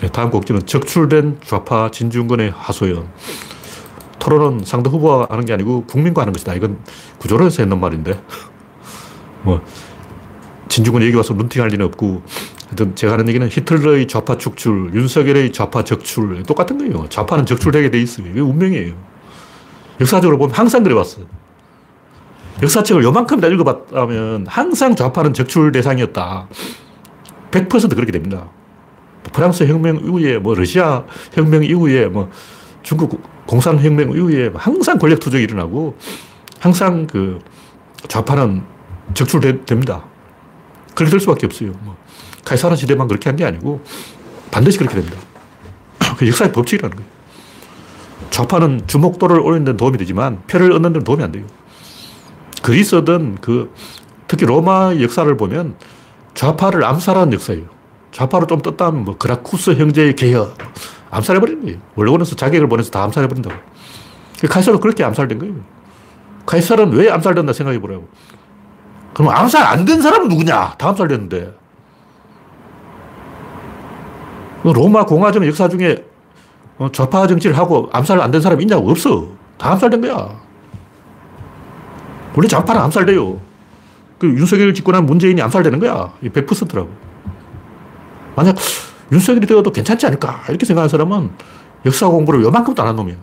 네, 0.00 0.08
다음 0.08 0.30
곡지는 0.30 0.64
적출된 0.64 1.38
좌파 1.44 1.90
진중권의 1.90 2.52
하소연. 2.56 3.08
토론은 4.18 4.64
상대 4.64 4.90
후보가 4.90 5.26
하는 5.30 5.44
게 5.44 5.52
아니고 5.52 5.84
국민과 5.84 6.22
하는 6.22 6.32
것이다. 6.32 6.54
이건 6.54 6.78
구조론에서 7.18 7.62
했는 7.62 7.78
말인데. 7.80 8.20
뭐, 9.42 9.62
진중권 10.68 11.02
얘기 11.02 11.16
와서 11.16 11.34
눈팅할 11.34 11.70
리는 11.70 11.84
없고, 11.86 12.22
하여튼 12.66 12.94
제가 12.94 13.14
하는 13.14 13.28
얘기는 13.28 13.46
히틀러의 13.48 14.06
좌파 14.06 14.36
축출, 14.36 14.92
윤석열의 14.94 15.52
좌파 15.52 15.82
적출, 15.84 16.42
똑같은 16.42 16.78
거예요. 16.78 17.08
좌파는 17.08 17.46
적출되게 17.46 17.90
돼 17.90 18.00
있어요. 18.00 18.26
이게 18.28 18.40
운명이에요. 18.40 18.94
역사적으로 20.00 20.38
보면 20.38 20.54
항상 20.54 20.82
그래왔어요. 20.82 21.26
역사책을 22.62 23.02
요만큼 23.04 23.40
다 23.40 23.46
읽어봤다면 23.48 24.46
항상 24.48 24.96
좌파는 24.96 25.32
적출 25.32 25.70
대상이었다. 25.72 26.48
100% 27.50 27.94
그렇게 27.94 28.12
됩니다. 28.12 28.48
프랑스 29.32 29.64
혁명 29.64 29.96
이후에, 29.96 30.38
뭐 30.38 30.54
러시아 30.54 31.04
혁명 31.32 31.62
이후에, 31.64 32.06
뭐 32.06 32.30
중국 32.82 33.22
공산혁명 33.46 34.12
이후에 34.12 34.50
항상 34.54 34.98
권력 34.98 35.20
투쟁이 35.20 35.44
일어나고 35.44 35.96
항상 36.60 37.06
그 37.06 37.38
좌파는 38.08 38.62
적출됩니다. 39.14 40.04
그렇게 40.94 41.10
될 41.10 41.20
수밖에 41.20 41.46
없어요. 41.46 41.72
뭐 41.80 41.96
카이사르 42.44 42.76
시대만 42.76 43.08
그렇게 43.08 43.28
한 43.28 43.36
게 43.36 43.44
아니고 43.44 43.80
반드시 44.50 44.78
그렇게 44.78 44.96
됩니다. 44.96 45.16
그 46.18 46.26
역사의 46.26 46.52
법칙이라는 46.52 46.96
거예요. 46.96 47.10
좌파는 48.30 48.82
주목도를 48.86 49.40
올리는 49.40 49.64
데 49.64 49.76
도움이 49.76 49.96
되지만 49.98 50.42
표를 50.46 50.72
얻는 50.72 50.92
데는 50.92 51.04
도움이 51.04 51.22
안 51.22 51.32
돼요. 51.32 51.44
그리스든 52.68 53.38
그 53.40 53.72
특히 54.26 54.44
로마 54.44 54.94
역사를 55.00 55.34
보면 55.38 55.76
좌파를 56.34 56.84
암살하는 56.84 57.32
역사예요. 57.32 57.64
좌파로 58.12 58.46
좀 58.46 58.60
떴다면 58.60 59.04
뭐 59.06 59.16
그라쿠스 59.16 59.70
형제의 59.70 60.14
개혁 60.14 60.54
암살해버리는 61.10 61.62
거예요. 61.64 61.78
원로원에서 61.94 62.36
자객을 62.36 62.68
보내서 62.68 62.90
다 62.90 63.04
암살해버린다고. 63.04 63.56
카이사르도 64.50 64.80
그렇게 64.80 65.02
암살된 65.02 65.38
거예요. 65.38 65.54
카이사르는 66.44 66.92
왜 66.92 67.08
암살된다 67.10 67.54
생각해 67.54 67.80
보라고. 67.80 68.06
그럼 69.14 69.30
암살 69.34 69.62
안 69.62 69.86
된 69.86 70.02
사람은 70.02 70.28
누구냐? 70.28 70.74
다 70.76 70.88
암살됐는데. 70.90 71.54
로마 74.64 75.06
공화정 75.06 75.46
역사 75.46 75.68
중에 75.70 76.04
어, 76.76 76.90
좌파 76.92 77.26
정치를 77.26 77.56
하고 77.56 77.88
암살 77.94 78.20
안 78.20 78.30
된 78.30 78.42
사람이 78.42 78.62
있냐고? 78.64 78.90
없어. 78.90 79.26
다 79.56 79.72
암살된 79.72 80.02
거야. 80.02 80.47
원래 82.34 82.48
좌파는 82.48 82.80
암살돼요. 82.82 83.40
그 84.18 84.26
윤석열 84.26 84.74
집권한 84.74 85.06
문재인이 85.06 85.40
암살되는 85.42 85.78
거야. 85.78 86.12
100%라고. 86.22 86.90
만약 88.36 88.56
윤석열이 89.10 89.46
되어도 89.46 89.72
괜찮지 89.72 90.06
않을까? 90.06 90.42
이렇게 90.48 90.66
생각하는 90.66 90.88
사람은 90.88 91.30
역사 91.86 92.08
공부를 92.08 92.42
요만큼도 92.42 92.82
안 92.82 92.88
한 92.88 92.96
놈이야. 92.96 93.16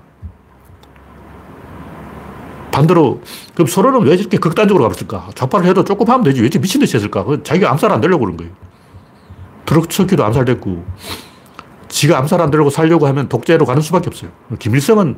반대로, 2.71 3.21
그럼 3.53 3.67
서로는 3.67 4.01
왜 4.01 4.15
이렇게 4.15 4.37
극단적으로 4.37 4.83
가봤을까? 4.83 5.29
좌파를 5.33 5.65
해도 5.67 5.83
조금 5.85 6.09
하면 6.09 6.23
되지. 6.23 6.41
왜 6.41 6.47
이렇게 6.47 6.59
미친 6.59 6.81
듯이 6.81 6.97
했을까? 6.97 7.25
자기가 7.43 7.71
암살 7.71 7.91
안 7.91 8.01
되려고 8.01 8.25
그런 8.25 8.35
거예요. 8.35 8.51
트럭서키도 9.65 10.25
암살됐고, 10.25 10.85
지가 11.87 12.17
암살 12.17 12.41
안 12.41 12.51
되려고 12.51 12.69
살려고 12.69 13.07
하면 13.07 13.29
독재로 13.29 13.65
가는 13.65 13.81
수밖에 13.81 14.07
없어요. 14.07 14.29
김일성은 14.59 15.15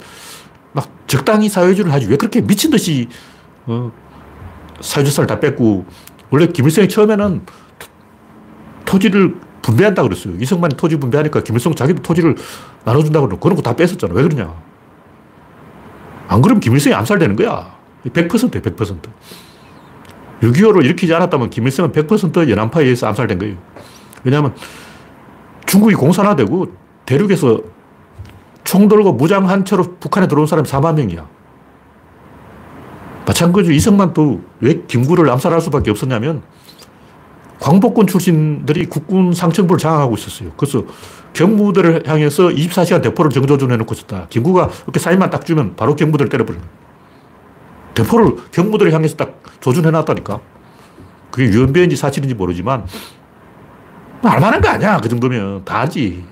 막 0.73 0.87
적당히 1.07 1.49
사회주의를 1.49 1.91
하지. 1.91 2.05
왜 2.07 2.15
그렇게 2.15 2.41
미친 2.41 2.69
듯이, 2.69 3.09
어, 3.67 3.91
사회주사를 4.81 5.27
다 5.27 5.39
뺏고, 5.39 5.85
원래 6.29 6.47
김일성이 6.47 6.89
처음에는 6.89 7.41
토지를 8.85 9.35
분배한다 9.61 10.01
그랬어요. 10.03 10.33
이승만이 10.39 10.75
토지 10.77 10.95
분배하니까 10.97 11.43
김일성 11.43 11.75
자기도 11.75 12.01
토지를 12.01 12.35
나눠준다 12.85 13.19
그러고 13.19 13.37
그런 13.37 13.55
거다 13.57 13.75
뺏었잖아. 13.75 14.13
왜 14.13 14.23
그러냐. 14.23 14.53
안 16.29 16.41
그러면 16.41 16.61
김일성이 16.61 16.95
암살되는 16.95 17.35
거야. 17.35 17.75
100%에 18.05 18.61
100%. 18.61 18.97
6.25를 20.41 20.85
일으키지 20.85 21.13
않았다면 21.13 21.49
김일성은 21.49 21.91
100% 21.91 22.49
연안파에 22.49 22.83
의해서 22.83 23.07
암살된 23.07 23.39
거예요. 23.39 23.57
왜냐하면 24.23 24.55
중국이 25.65 25.95
공산화되고 25.95 26.67
대륙에서 27.05 27.59
총 28.63 28.87
들고 28.87 29.13
무장 29.13 29.49
한 29.49 29.65
채로 29.65 29.83
북한에 29.99 30.27
들어온 30.27 30.47
사람이 30.47 30.67
4만 30.67 30.95
명이야. 30.95 31.27
마찬가지로 33.27 33.75
이승만도 33.75 34.41
왜 34.61 34.81
김구를 34.87 35.29
암살할 35.29 35.59
수밖에 35.61 35.91
없었냐면 35.91 36.43
광복군 37.59 38.07
출신들이 38.07 38.85
국군 38.85 39.33
상층부를 39.33 39.79
장악하고 39.79 40.15
있었어요. 40.15 40.51
그래서 40.55 40.83
경무들을 41.33 42.03
향해서 42.07 42.49
24시간 42.49 43.01
대포를 43.01 43.31
정조준 43.31 43.71
해놓고 43.71 43.93
있었다. 43.93 44.27
김구가 44.29 44.69
이렇게 44.83 44.99
사인만 44.99 45.29
딱 45.29 45.45
주면 45.45 45.75
바로 45.75 45.95
경무들을 45.95 46.29
때려버리는 46.29 46.65
대포를 47.95 48.35
경무들을 48.51 48.93
향해서 48.93 49.17
딱 49.17 49.41
조준해놨다니까. 49.59 50.39
그게 51.31 51.49
유언비인지 51.49 51.95
사실인지 51.95 52.35
모르지만 52.35 52.85
뭐 54.21 54.31
알만한 54.31 54.61
거 54.61 54.69
아니야. 54.69 54.99
그 55.01 55.09
정도면 55.09 55.65
다 55.65 55.81
하지. 55.81 56.23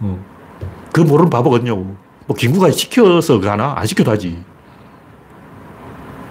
어. 0.00 0.18
그 0.92 1.00
모르는 1.00 1.32
어냐고. 1.32 1.96
뭐 2.26 2.36
김구가 2.36 2.70
시켜서 2.70 3.38
가나? 3.38 3.74
안 3.76 3.86
시켜도 3.86 4.10
하지. 4.10 4.42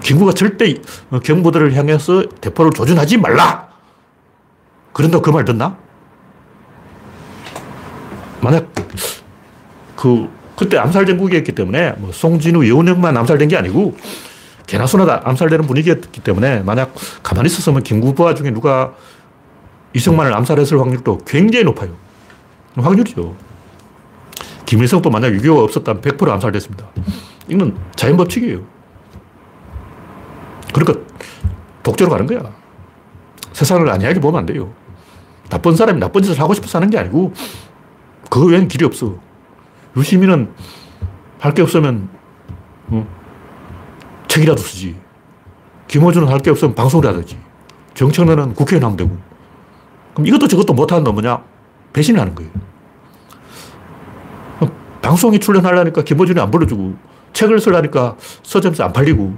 김구가 0.03 0.33
절대 0.33 0.75
경무들을 1.23 1.73
향해서 1.75 2.25
대포를 2.41 2.71
조준하지 2.71 3.17
말라! 3.17 3.69
그런다고 4.91 5.23
그말 5.23 5.45
듣나? 5.45 5.77
만약 8.41 8.67
그 9.95 10.29
그때 10.55 10.77
암살 10.77 11.05
전국이었기 11.05 11.53
때문에 11.53 11.93
뭐 11.93 12.11
송진우, 12.11 12.67
여운형만 12.67 13.17
암살된 13.17 13.47
게 13.47 13.57
아니고 13.57 13.97
개나 14.67 14.85
소나 14.85 15.05
다 15.05 15.21
암살되는 15.23 15.65
분위기였기 15.65 16.21
때문에 16.21 16.59
만약 16.59 16.93
가만히 17.23 17.47
있었으면 17.47 17.83
김구부하 17.83 18.35
중에 18.35 18.51
누가 18.51 18.93
이승만을 19.93 20.33
암살했을 20.33 20.79
확률도 20.79 21.19
굉장히 21.25 21.65
높아요. 21.65 21.95
확률이죠. 22.75 23.35
김일성도 24.65 25.09
만약 25.09 25.29
6.25가 25.29 25.63
없었다면 25.63 26.01
100% 26.01 26.29
암살됐습니다. 26.29 26.85
이건 27.47 27.77
자연법칙이에요. 27.95 28.82
그러니까 30.73 30.99
독재로 31.83 32.09
가는 32.09 32.25
거야. 32.25 32.41
세상을 33.53 33.87
안이하게 33.89 34.19
보면 34.19 34.39
안 34.39 34.45
돼요. 34.45 34.73
나쁜 35.49 35.75
사람이 35.75 35.99
나쁜 35.99 36.21
짓을 36.23 36.39
하고 36.41 36.53
싶어서 36.53 36.79
하는 36.79 36.89
게 36.89 36.97
아니고 36.97 37.33
그거 38.29 38.47
외엔 38.47 38.67
길이 38.67 38.85
없어. 38.85 39.15
유시민은 39.95 40.51
할 41.39 41.53
게 41.53 41.61
없으면 41.61 42.09
어? 42.87 43.05
책이라도 44.27 44.61
쓰지. 44.61 44.97
김호준은 45.87 46.27
할 46.27 46.39
게 46.39 46.49
없으면 46.49 46.73
방송을 46.73 47.05
하든지. 47.07 47.37
정청래는 47.93 48.53
국회의원 48.55 48.83
하면 48.85 48.97
되고. 48.97 49.17
그럼 50.13 50.27
이것도 50.27 50.47
저것도 50.47 50.73
못하는 50.73 51.03
건 51.03 51.13
뭐냐? 51.13 51.43
배신을 51.91 52.19
하는 52.19 52.33
거예요. 52.33 52.49
방송에 55.01 55.37
출연하려니까 55.37 56.03
김호준이 56.03 56.39
안 56.39 56.49
불러주고, 56.49 56.95
책을 57.33 57.59
쓰려니까 57.59 58.15
서점에서 58.41 58.85
안 58.85 58.93
팔리고, 58.93 59.35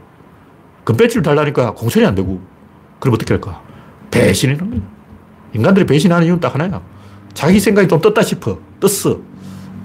금배지를 0.86 1.24
달라니까 1.24 1.74
공천이 1.74 2.06
안 2.06 2.15
되고, 2.15 2.39
그럼 3.00 3.15
어떻게 3.15 3.34
할까? 3.34 3.62
배신이라는 4.12 4.69
거예요. 4.69 4.84
인간들이 5.54 5.86
배신하는 5.86 6.26
이유는 6.26 6.39
딱 6.39 6.54
하나야. 6.54 6.82
자기 7.34 7.60
생각이 7.60 7.88
좀 7.88 8.00
떴다 8.00 8.21
싶어. 8.21 8.58
떴어. 8.80 9.19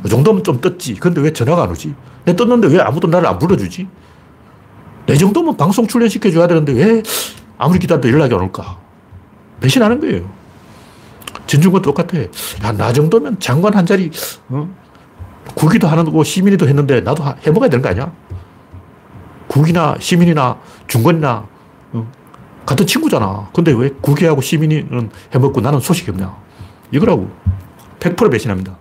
그 0.02 0.08
정도면 0.08 0.44
좀 0.44 0.60
떴지. 0.60 0.94
근데 0.94 1.20
왜 1.20 1.32
전화가 1.32 1.64
안 1.64 1.70
오지? 1.70 1.94
내 2.24 2.36
떴는데 2.36 2.68
왜 2.68 2.78
아무도 2.80 3.08
나를 3.08 3.26
안 3.26 3.38
불러주지? 3.38 3.88
내 5.06 5.14
정도면 5.16 5.56
방송 5.56 5.86
출연시켜줘야 5.86 6.46
되는데 6.46 6.72
왜 6.72 7.02
아무리 7.58 7.78
기다려도 7.78 8.08
연락이 8.10 8.34
안 8.34 8.40
올까? 8.40 8.78
배신하는 9.60 10.00
거예요. 10.00 10.30
진중권 11.46 11.82
똑같아. 11.82 12.18
야, 12.18 12.72
나 12.76 12.92
정도면 12.92 13.40
장관 13.40 13.74
한 13.74 13.84
자리, 13.84 14.10
어? 14.48 14.68
국기도 15.54 15.88
하는 15.88 16.04
거고 16.04 16.22
시민이도 16.22 16.68
했는데 16.68 17.00
나도 17.00 17.24
해먹어야 17.40 17.68
되는 17.68 17.82
거 17.82 17.88
아니야? 17.88 18.12
국이나 19.50 19.96
시민이나 19.98 20.56
중권이나 20.86 21.44
어? 21.92 22.12
같은 22.64 22.86
친구잖아. 22.86 23.50
근데 23.52 23.72
왜 23.72 23.90
국회하고 24.00 24.40
시민은 24.40 25.10
해먹고 25.34 25.60
나는 25.60 25.80
소식이 25.80 26.12
없냐. 26.12 26.36
이거라고. 26.92 27.28
100% 27.98 28.30
배신합니다. 28.30 28.78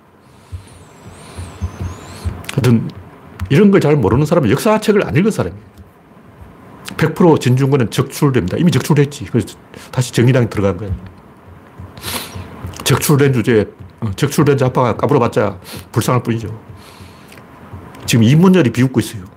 하여튼, 2.53 2.87
이런 3.49 3.71
걸 3.71 3.81
잘 3.81 3.95
모르는 3.95 4.27
사람은 4.27 4.51
역사책을 4.51 5.07
안 5.07 5.15
읽은 5.15 5.31
사람이에요. 5.31 5.63
100% 6.97 7.41
진중권은 7.41 7.89
적출됩니다. 7.89 8.57
이미 8.57 8.71
적출됐지. 8.71 9.25
그래서 9.25 9.57
다시 9.91 10.13
정의당이 10.13 10.51
들어간 10.51 10.77
거예요. 10.77 10.93
적출된 12.83 13.33
주제에 13.33 13.65
어, 14.01 14.11
적출된 14.15 14.57
좌파가 14.57 14.97
까불어봤자 14.97 15.59
불쌍할 15.91 16.21
뿐이죠. 16.21 16.59
지금 18.05 18.23
이문열이 18.23 18.71
비웃고 18.71 18.99
있어요. 18.99 19.28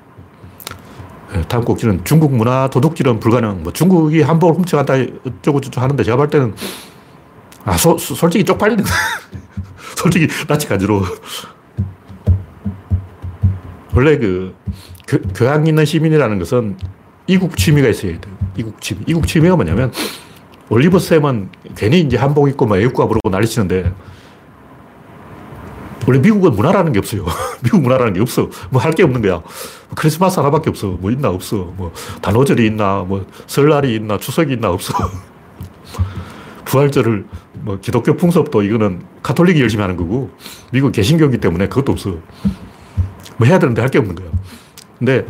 예, 1.35 1.43
다음 1.43 1.65
꼭지는 1.65 2.05
중국 2.05 2.35
문화 2.35 2.69
도둑질은 2.69 3.21
불가능. 3.21 3.63
뭐 3.63 3.73
중국이 3.73 4.23
한복을 4.23 4.55
훔쳐간다 4.57 4.95
어쩌고저쩌고 5.27 5.81
하는데 5.81 6.03
제가 6.03 6.17
볼 6.17 6.29
때는 6.29 6.55
아, 7.65 7.77
소, 7.77 7.97
솔직히 7.97 8.45
쪽팔리는 8.45 8.85
솔직히 9.97 10.29
낯이 10.47 10.65
간지러워. 10.65 11.05
원래 13.95 14.19
그 14.19 14.55
교, 15.07 15.19
교양 15.35 15.67
있는 15.67 15.85
시민이라는 15.85 16.39
것은 16.39 16.77
이국 17.27 17.57
취미가 17.57 17.89
있어야 17.89 18.19
돼요. 18.21 18.37
이국 18.57 18.81
취미. 18.81 19.01
이국 19.07 19.27
취미가 19.27 19.57
뭐냐면 19.57 19.93
올리버 20.69 20.99
쌤은 20.99 21.51
괜히 21.77 22.01
이제 22.01 22.17
한복 22.17 22.49
입고 22.49 22.67
막 22.67 22.79
애국가 22.79 23.07
부르고 23.07 23.31
난리 23.31 23.47
치는데 23.47 23.93
원래 26.07 26.19
미국은 26.21 26.53
문화라는 26.55 26.93
게 26.93 26.99
없어요. 26.99 27.25
미국 27.63 27.81
문화라는 27.83 28.13
게 28.15 28.21
없어. 28.21 28.49
뭐 28.71 28.81
할 28.83 28.93
게 28.95 29.03
없는 29.05 29.23
거야. 29.23 29.35
뭐 29.35 29.45
크리스마스 29.95 30.41
하나밖에 30.41 30.71
없어. 30.71 30.89
뭐 30.89 31.11
있나 31.11 31.29
없어. 31.31 31.73
뭐 31.77 31.93
단오절이 32.21 32.67
있나 32.67 33.05
뭐 33.07 33.27
설날이 33.47 33.95
있나 33.97 34.19
추석이 34.19 34.55
있나 34.55 34.71
없어. 34.71 34.95
부활절을 36.65 37.27
뭐 37.61 37.79
기독교 37.81 38.17
풍습도 38.17 38.63
이거는 38.63 39.03
카톨릭이 39.23 39.61
열심히 39.61 39.83
하는 39.83 39.97
거고 39.97 40.31
미국 40.73 40.93
개신교이기 40.93 41.39
때문에 41.39 41.69
그것도 41.69 41.93
없어. 41.93 42.11
뭐 43.37 43.47
해야 43.47 43.59
되는데 43.59 43.81
할 43.83 43.91
게 43.91 43.99
없는 43.99 44.15
거야. 44.15 44.29
근데 44.99 45.27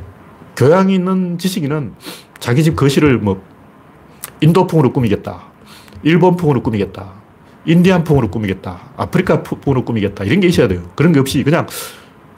교양 0.57 0.91
있는 0.91 1.39
지식인은 1.39 1.95
자기 2.39 2.63
집 2.63 2.77
거실을 2.77 3.19
뭐 3.19 3.43
인도풍으로 4.41 4.93
꾸미겠다. 4.93 5.43
일본풍으로 6.03 6.63
꾸미겠다. 6.63 7.22
인디안풍으로 7.65 8.29
꾸미겠다. 8.31 8.81
아프리카풍으로 8.97 9.85
꾸미겠다. 9.85 10.25
이런 10.25 10.41
게 10.41 10.49
있어야 10.49 10.69
돼요. 10.69 10.83
그런 10.95 11.13
게 11.13 11.21
없이 11.21 11.43
그냥 11.43 11.67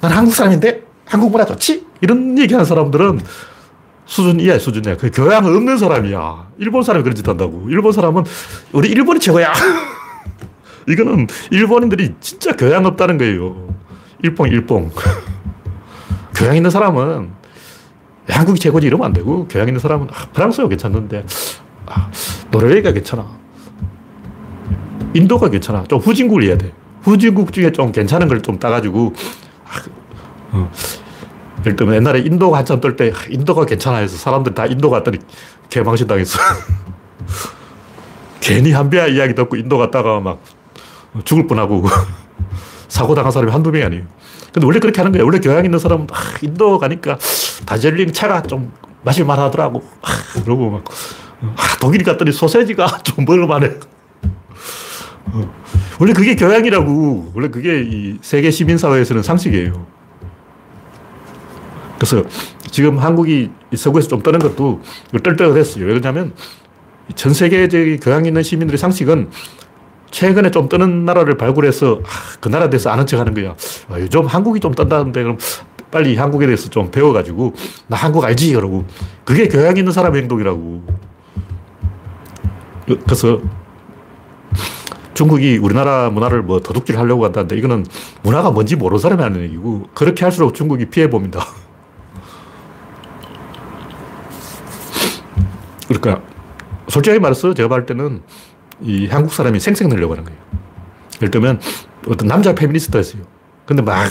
난 0.00 0.12
한국 0.12 0.34
사람인데 0.34 0.82
한국 1.06 1.30
문화 1.30 1.44
좋지? 1.44 1.86
이런 2.00 2.38
얘기 2.38 2.52
하는 2.54 2.64
사람들은 2.64 3.20
수준 4.06 4.40
이하 4.40 4.58
수준 4.58 4.84
이야. 4.84 4.96
그 4.96 5.10
교양 5.10 5.44
없는 5.44 5.78
사람이야. 5.78 6.48
일본 6.58 6.82
사람이 6.82 7.02
그런 7.02 7.16
짓 7.16 7.26
한다고. 7.26 7.66
일본 7.68 7.92
사람은 7.92 8.24
우리 8.72 8.88
일본이 8.90 9.18
최고야. 9.18 9.52
이거는 10.88 11.26
일본인들이 11.50 12.14
진짜 12.20 12.52
교양 12.52 12.84
없다는 12.84 13.16
거예요. 13.18 13.74
일봉, 14.22 14.48
일봉. 14.48 14.90
교양 16.36 16.56
있는 16.56 16.70
사람은 16.70 17.30
한국이 18.28 18.58
최고지 18.58 18.86
이러면 18.86 19.06
안 19.06 19.12
되고, 19.12 19.46
교양 19.48 19.68
있는 19.68 19.80
사람은 19.80 20.08
아, 20.10 20.26
프랑스가 20.32 20.68
괜찮는데, 20.68 21.24
아, 21.86 22.10
노르웨이가 22.50 22.92
괜찮아. 22.92 23.43
인도가 25.14 25.48
괜찮아. 25.48 25.84
좀 25.84 26.00
후진국을 26.00 26.42
이해야 26.44 26.58
돼. 26.58 26.72
후진국 27.02 27.52
중에 27.52 27.72
좀 27.72 27.92
괜찮은 27.92 28.28
걸 28.28 28.40
좀 28.42 28.58
따가지고, 28.58 29.12
아, 29.66 29.82
어. 30.52 30.70
예를 31.60 31.76
들면 31.76 31.94
옛날에 31.96 32.20
인도가 32.20 32.58
한참 32.58 32.80
뜰 32.80 32.96
때, 32.96 33.12
인도가 33.30 33.64
괜찮아 33.64 33.98
해서 33.98 34.16
사람들 34.16 34.54
다 34.54 34.66
인도 34.66 34.90
갔더니 34.90 35.18
개망신 35.70 36.06
당했어. 36.06 36.38
괜히 38.40 38.72
한비아 38.72 39.06
이야기 39.06 39.34
듣고 39.34 39.56
인도 39.56 39.78
갔다가 39.78 40.20
막 40.20 40.40
죽을 41.24 41.46
뻔하고 41.46 41.84
사고 42.88 43.14
당한 43.14 43.32
사람이 43.32 43.50
한두 43.50 43.70
명이 43.70 43.84
아니에요. 43.84 44.04
근데 44.52 44.66
원래 44.66 44.78
그렇게 44.78 45.00
하는 45.00 45.10
거예요. 45.12 45.24
원래 45.24 45.38
교양 45.40 45.64
있는 45.64 45.78
사람은 45.78 46.06
아, 46.12 46.16
인도 46.42 46.78
가니까 46.78 47.18
다젤링 47.64 48.12
차가 48.12 48.42
좀 48.42 48.72
마실만 49.02 49.38
하더라고. 49.38 49.82
아, 50.02 50.08
그러고 50.42 50.70
막 50.70 50.84
아, 51.56 51.76
독일 51.80 52.04
갔더니 52.04 52.30
소세지가 52.32 52.98
좀 53.02 53.24
먹을만해. 53.24 53.70
어. 55.26 55.54
원래 56.00 56.12
그게 56.12 56.36
교양이라고. 56.36 57.32
원래 57.34 57.48
그게 57.48 57.82
이 57.82 58.18
세계 58.20 58.50
시민사회에서는 58.50 59.22
상식이에요. 59.22 59.86
그래서 61.98 62.22
지금 62.70 62.98
한국이 62.98 63.50
서구에서 63.74 64.08
좀 64.08 64.22
떠는 64.22 64.38
것도 64.40 64.80
떨떨했어요. 65.22 65.86
왜냐하면 65.86 66.34
전 67.14 67.32
세계적인 67.32 68.00
교양 68.00 68.26
있는 68.26 68.42
시민들의 68.42 68.78
상식은 68.78 69.30
최근에 70.10 70.50
좀 70.50 70.68
뜨는 70.68 71.04
나라를 71.04 71.36
발굴해서 71.36 72.00
아, 72.04 72.08
그 72.40 72.48
나라에 72.48 72.70
대해서 72.70 72.90
아는 72.90 73.06
척 73.06 73.18
하는 73.18 73.34
거야. 73.34 73.56
아, 73.88 73.98
요즘 73.98 74.26
한국이 74.26 74.60
좀 74.60 74.74
뜬다는데 74.74 75.22
그럼 75.22 75.38
빨리 75.90 76.16
한국에 76.16 76.46
대해서 76.46 76.68
좀 76.68 76.90
배워가지고 76.90 77.54
나 77.88 77.96
한국 77.96 78.24
알지? 78.24 78.52
그러고 78.54 78.84
그게 79.24 79.48
교양 79.48 79.76
있는 79.76 79.92
사람의 79.92 80.22
행동이라고. 80.22 80.82
그래서 82.86 83.40
중국이 85.14 85.58
우리나라 85.58 86.10
문화를 86.10 86.42
뭐 86.42 86.60
도둑질 86.60 86.98
하려고 86.98 87.24
한다는데 87.24 87.56
이거는 87.56 87.86
문화가 88.22 88.50
뭔지 88.50 88.76
모르는 88.76 89.00
사람이 89.00 89.22
하는 89.22 89.42
얘기고 89.42 89.88
그렇게 89.94 90.24
할수록 90.24 90.54
중국이 90.54 90.86
피해 90.86 91.08
봅니다. 91.08 91.46
그러니까 95.88 96.22
솔직하게 96.88 97.20
말해서 97.20 97.54
제가 97.54 97.68
볼 97.68 97.86
때는 97.86 98.22
이 98.80 99.06
한국 99.06 99.32
사람이 99.32 99.60
생생 99.60 99.88
내려고 99.88 100.14
하는 100.14 100.24
거예요. 100.24 100.38
예를 101.16 101.30
들면 101.30 101.60
어떤 102.08 102.28
남자 102.28 102.54
페미니스트였어요. 102.54 103.22
근데 103.66 103.82
막 103.82 104.10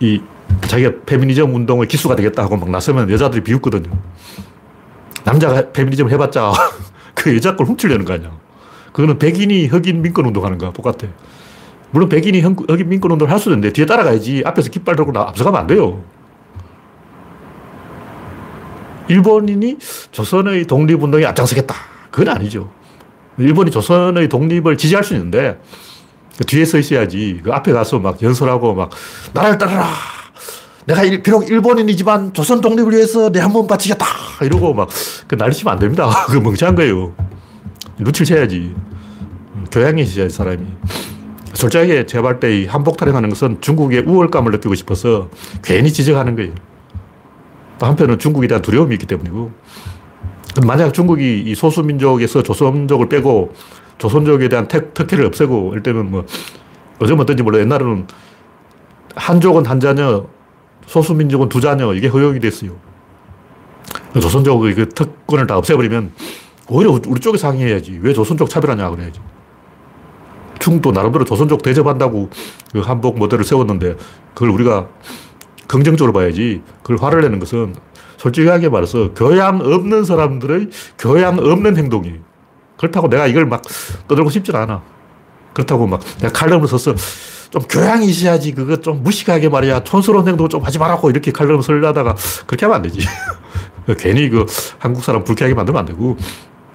이 0.00 0.20
자기가 0.68 0.92
페미니즘 1.06 1.54
운동의 1.54 1.88
기수가 1.88 2.16
되겠다 2.16 2.42
하고 2.42 2.56
막 2.56 2.70
나서면 2.70 3.10
여자들이 3.10 3.42
비웃거든요. 3.42 3.90
남자가 5.24 5.72
페미니즘 5.72 6.10
해봤자 6.10 6.52
그 7.14 7.34
여자 7.34 7.56
걸 7.56 7.66
훔치려는 7.66 8.04
거 8.04 8.14
아니야. 8.14 8.30
그거는 8.96 9.18
백인이 9.18 9.66
흑인 9.66 10.00
민권 10.00 10.24
운동하는 10.24 10.56
거야. 10.56 10.72
똑같아. 10.72 11.06
물론 11.90 12.08
백인이 12.08 12.40
흑인 12.40 12.88
민권 12.88 13.10
운동을 13.10 13.30
할 13.30 13.38
수도 13.38 13.50
있는데 13.50 13.70
뒤에 13.70 13.84
따라가야지 13.84 14.42
앞에서 14.46 14.70
깃발 14.70 14.96
들고 14.96 15.12
앞서가면 15.18 15.60
안 15.60 15.66
돼요. 15.66 16.02
일본인이 19.08 19.76
조선의 20.12 20.64
독립운동에 20.66 21.26
앞장서겠다. 21.26 21.74
그건 22.10 22.34
아니죠. 22.36 22.70
일본이 23.36 23.70
조선의 23.70 24.30
독립을 24.30 24.78
지지할 24.78 25.04
수 25.04 25.12
있는데 25.14 25.60
그 26.38 26.46
뒤에 26.46 26.64
서 26.64 26.78
있어야지. 26.78 27.40
그 27.44 27.52
앞에 27.52 27.72
가서 27.72 27.98
막 27.98 28.20
연설하고 28.22 28.72
막 28.74 28.90
나라를 29.34 29.58
따르라. 29.58 29.90
내가 30.86 31.04
일, 31.04 31.22
비록 31.22 31.50
일본인이지만 31.50 32.32
조선 32.32 32.62
독립을 32.62 32.92
위해서 32.94 33.30
내 33.30 33.40
한 33.40 33.52
번 33.52 33.66
바치겠다. 33.66 34.06
이러고 34.40 34.72
막 34.72 34.88
그 35.28 35.34
난리치면 35.34 35.74
안 35.74 35.78
됩니다. 35.78 36.08
그 36.28 36.38
멍청한 36.38 36.74
거예요. 36.76 37.12
루치를 37.98 38.26
쳐야지. 38.26 38.74
교양이 39.70 40.02
있어야지, 40.02 40.34
사람이. 40.34 40.64
솔직하게 41.54 42.06
제가 42.06 42.22
볼때 42.22 42.66
한복 42.66 42.98
타령하는 42.98 43.30
것은 43.30 43.60
중국의 43.60 44.00
우월감을 44.00 44.52
느끼고 44.52 44.74
싶어서 44.74 45.30
괜히 45.62 45.90
지적하는 45.90 46.36
거예요. 46.36 46.52
또 47.78 47.86
한편은 47.86 48.18
중국에 48.18 48.46
대한 48.46 48.62
두려움이 48.62 48.94
있기 48.94 49.06
때문이고. 49.06 49.50
만약 50.66 50.92
중국이 50.92 51.42
이 51.46 51.54
소수민족에서 51.54 52.42
조선족을 52.42 53.08
빼고 53.08 53.54
조선족에 53.98 54.48
대한 54.48 54.68
특, 54.68 54.92
특혜를 54.94 55.24
없애고, 55.26 55.72
일 55.74 55.82
때는 55.82 56.10
뭐, 56.10 56.24
요즘 57.00 57.18
어떤지 57.20 57.42
몰라. 57.42 57.58
옛날에는 57.60 58.06
한족은 59.14 59.66
한 59.66 59.80
자녀, 59.80 60.26
소수민족은 60.86 61.48
두 61.48 61.60
자녀, 61.60 61.92
이게 61.94 62.08
허용이 62.08 62.40
됐어요. 62.40 62.72
조선족의 64.20 64.74
그 64.74 64.88
특권을 64.90 65.46
다 65.46 65.56
없애버리면 65.56 66.12
오히려 66.68 66.98
우리 67.06 67.20
쪽에 67.20 67.38
상의해야지. 67.38 68.00
왜 68.02 68.12
조선족 68.12 68.48
차별하냐, 68.50 68.90
그래야지. 68.90 69.20
중도 70.58 70.90
나름대로 70.90 71.24
조선족 71.24 71.62
대접한다고 71.62 72.30
그 72.72 72.80
한복 72.80 73.18
모델을 73.18 73.44
세웠는데 73.44 73.96
그걸 74.34 74.50
우리가 74.50 74.88
긍정적으로 75.68 76.12
봐야지. 76.12 76.62
그걸 76.82 76.98
화를 76.98 77.22
내는 77.22 77.38
것은 77.38 77.74
솔직하게 78.16 78.68
말해서 78.68 79.12
교양 79.14 79.60
없는 79.60 80.04
사람들의 80.04 80.70
교양 80.98 81.38
없는 81.38 81.76
행동이에요. 81.76 82.16
그렇다고 82.78 83.08
내가 83.08 83.26
이걸 83.26 83.46
막 83.46 83.62
떠들고 84.08 84.30
싶진 84.30 84.54
않아. 84.56 84.82
그렇다고 85.52 85.86
막 85.86 86.00
내가 86.18 86.32
칼럼을 86.32 86.68
써서 86.68 86.94
좀 87.50 87.62
교양이 87.62 88.06
있어야지 88.06 88.52
그거 88.52 88.76
좀 88.76 89.02
무식하게 89.02 89.48
말이야 89.48 89.84
촌스러운 89.84 90.26
행동 90.26 90.48
좀 90.48 90.62
하지 90.62 90.78
말라고 90.78 91.10
이렇게 91.10 91.30
칼럼 91.30 91.58
을 91.58 91.62
쓰려다가 91.62 92.16
그렇게 92.46 92.66
하면 92.66 92.76
안 92.76 92.82
되지. 92.82 93.00
괜히 93.98 94.28
그 94.28 94.44
한국 94.78 95.04
사람 95.04 95.22
불쾌하게 95.22 95.54
만들면 95.54 95.80
안 95.80 95.86
되고 95.86 96.16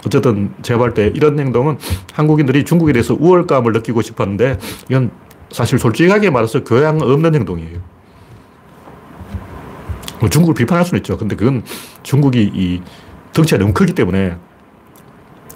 어쨌든 0.06 0.54
제가 0.62 0.80
볼 0.80 0.94
때 0.94 1.12
이런 1.14 1.40
행동은 1.40 1.78
한국인들이 2.14 2.66
중국에 2.66 2.94
대해서 2.94 3.16
우월감을 3.20 3.72
느끼고 3.74 4.02
싶었는데 4.02 4.58
이건 4.90 5.12
사실 5.52 5.78
솔직하게 5.80 6.30
말해서 6.30 6.64
교양 6.64 7.00
없는 7.02 7.36
행동이에요. 7.36 7.80
뭐 10.20 10.30
중국을 10.30 10.56
비판할 10.56 10.86
수는 10.86 11.00
있죠. 11.00 11.18
근데 11.18 11.36
그건 11.36 11.64
중국이 12.04 12.52
이 12.54 12.82
덩치가 13.34 13.60
너무 13.60 13.74
크기 13.74 13.94
때문에 13.94 14.38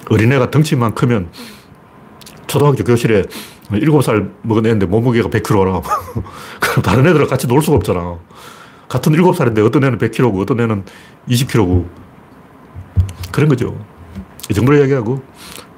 어린애가 0.09 0.51
덩치만 0.51 0.95
크면 0.95 1.29
초등학교 2.47 2.83
교실에 2.83 3.23
7살 3.71 4.31
먹은 4.43 4.65
애인데 4.65 4.85
몸무게가 4.85 5.29
100kg라. 5.29 5.81
그럼 6.61 6.83
다른 6.83 7.07
애들랑 7.07 7.27
같이 7.27 7.47
놀 7.47 7.61
수가 7.61 7.77
없잖아. 7.77 8.17
같은 8.87 9.11
7살인데 9.13 9.65
어떤 9.65 9.83
애는 9.83 9.97
100kg고 9.97 10.39
어떤 10.41 10.59
애는 10.59 10.83
20kg고. 11.29 11.87
그런 13.31 13.49
거죠. 13.49 13.75
이 14.49 14.53
정도로 14.53 14.77
이야기하고 14.77 15.21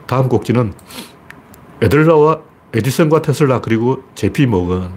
다음 0.05 0.29
곡지는 0.29 0.73
에들라와 1.81 2.41
에디슨과 2.73 3.21
테슬라 3.21 3.61
그리고 3.61 4.03
제피 4.15 4.45
모건. 4.45 4.91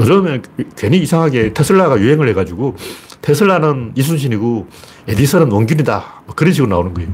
요즘에 0.00 0.42
괜히 0.76 0.98
이상하게 0.98 1.52
테슬라가 1.52 2.00
유행을 2.00 2.28
해가지고 2.28 2.76
테슬라는 3.20 3.92
이순신이고 3.94 4.66
에디슨은 5.08 5.52
원균이다. 5.52 6.22
뭐 6.26 6.34
그런 6.34 6.52
식으로 6.52 6.70
나오는 6.70 6.92
거예요. 6.92 7.10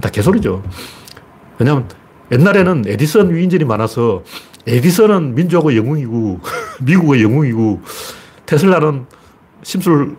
다 0.00 0.08
개소리죠. 0.08 0.62
왜냐하면 1.58 1.88
옛날에는 2.30 2.84
에디슨 2.86 3.34
위인전이 3.34 3.64
많아서 3.64 4.22
에디슨은 4.66 5.34
민족의 5.34 5.76
영웅이고 5.76 6.40
미국의 6.82 7.22
영웅이고 7.22 7.82
테슬라는 8.46 9.06
심술 9.62 10.16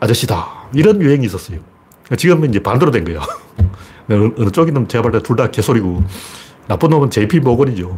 아저씨다. 0.00 0.68
이런 0.74 1.00
유행이 1.00 1.24
있었어요. 1.26 1.69
지금은 2.16 2.50
이제 2.50 2.60
반대로 2.62 2.90
된 2.90 3.04
거야. 3.04 3.20
어느 4.10 4.50
쪽이든 4.50 4.88
제가 4.88 5.02
볼 5.02 5.12
때 5.12 5.20
둘 5.22 5.36
다 5.36 5.50
개소리고 5.50 6.02
나쁜 6.66 6.90
놈은 6.90 7.10
JP 7.10 7.40
모건이죠. 7.40 7.96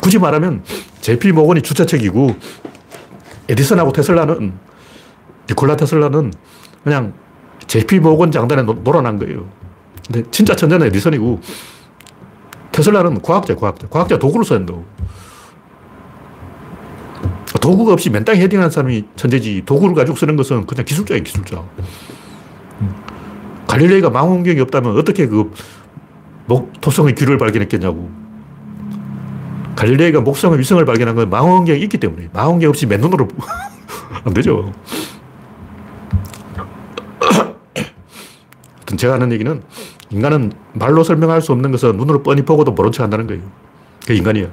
굳이 0.00 0.18
말하면 0.18 0.64
JP 1.00 1.32
모건이 1.32 1.62
주최 1.62 1.86
측이고 1.86 2.34
에디슨하고 3.48 3.92
테슬라는 3.92 4.52
니콜라 5.48 5.76
테슬라는 5.76 6.32
그냥 6.84 7.12
JP 7.66 8.00
모건 8.00 8.30
장단에 8.32 8.62
놀아난 8.62 9.18
거예요. 9.18 9.46
근데 10.06 10.28
진짜 10.30 10.56
천재는 10.56 10.86
에디슨이고 10.88 11.40
테슬라는 12.72 13.20
과학자, 13.22 13.54
과학자. 13.54 13.86
과학자 13.88 14.18
도구를 14.18 14.44
써야 14.44 14.58
된다고. 14.58 14.84
도구가 17.60 17.92
없이 17.92 18.10
맨땅 18.10 18.36
헤딩하는 18.36 18.70
사람이 18.70 19.04
천재지. 19.16 19.62
도구를 19.66 19.94
가지고 19.94 20.16
쓰는 20.16 20.36
것은 20.36 20.66
그냥 20.66 20.84
기술자예요, 20.84 21.22
기술자. 21.22 21.62
갈릴레이가 23.68 24.10
망원경이 24.10 24.60
없다면 24.60 24.98
어떻게 24.98 25.26
그 25.26 25.52
목, 26.46 26.80
토성의 26.80 27.14
귤을 27.14 27.38
발견했겠냐고. 27.38 28.10
갈릴레이가 29.76 30.20
목성의 30.22 30.58
위성을 30.58 30.84
발견한 30.84 31.14
건 31.14 31.30
망원경이 31.30 31.80
있기 31.82 31.98
때문에. 31.98 32.30
망원경 32.32 32.70
없이 32.70 32.86
맨눈으로 32.86 33.28
안 34.24 34.34
되죠. 34.34 34.72
하여튼 37.76 38.96
제가 38.96 39.14
하는 39.14 39.30
얘기는 39.32 39.62
인간은 40.10 40.52
말로 40.72 41.04
설명할 41.04 41.40
수 41.40 41.52
없는 41.52 41.70
것은 41.70 41.96
눈으로 41.96 42.22
뻔히 42.22 42.42
보고도 42.42 42.72
모른 42.72 42.90
척 42.90 43.04
한다는 43.04 43.26
거예요. 43.26 43.42
그게 44.00 44.14
인간이야. 44.16 44.48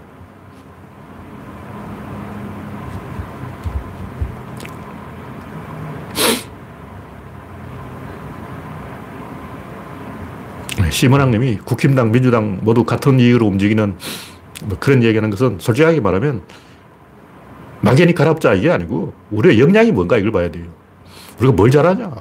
심은학 10.98 11.30
님이 11.30 11.58
국힘당, 11.64 12.12
민주당 12.12 12.58
모두 12.64 12.84
같은 12.84 13.20
이유로 13.20 13.46
움직이는 13.46 13.96
뭐 14.66 14.78
그런 14.80 15.04
얘기하는 15.04 15.30
것은 15.30 15.58
솔직하게 15.60 16.00
말하면 16.00 16.42
막연히 17.82 18.16
가랍자 18.16 18.56
이게 18.56 18.72
아니고 18.72 19.14
우리의 19.30 19.60
역량이 19.60 19.92
뭔가 19.92 20.18
이걸 20.18 20.32
봐야 20.32 20.50
돼요. 20.50 20.66
우리가 21.38 21.54
뭘 21.54 21.70
잘하냐. 21.70 22.12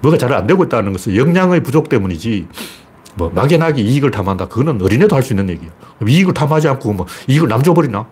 뭐가 0.00 0.18
잘 0.18 0.32
안 0.32 0.48
되고 0.48 0.64
있다는 0.64 0.92
것은 0.92 1.14
역량의 1.14 1.62
부족 1.62 1.88
때문이지 1.88 2.48
뭐 3.14 3.30
막연하게 3.30 3.82
이익을 3.82 4.10
탐한다. 4.10 4.48
그거는 4.48 4.82
어린애도 4.82 5.14
할 5.14 5.22
수 5.22 5.32
있는 5.34 5.48
얘기예요. 5.50 5.70
이익을 6.04 6.34
탐하지 6.34 6.66
않고 6.66 6.92
뭐 6.92 7.06
이익을 7.28 7.46
남 7.46 7.62
줘버리나? 7.62 8.04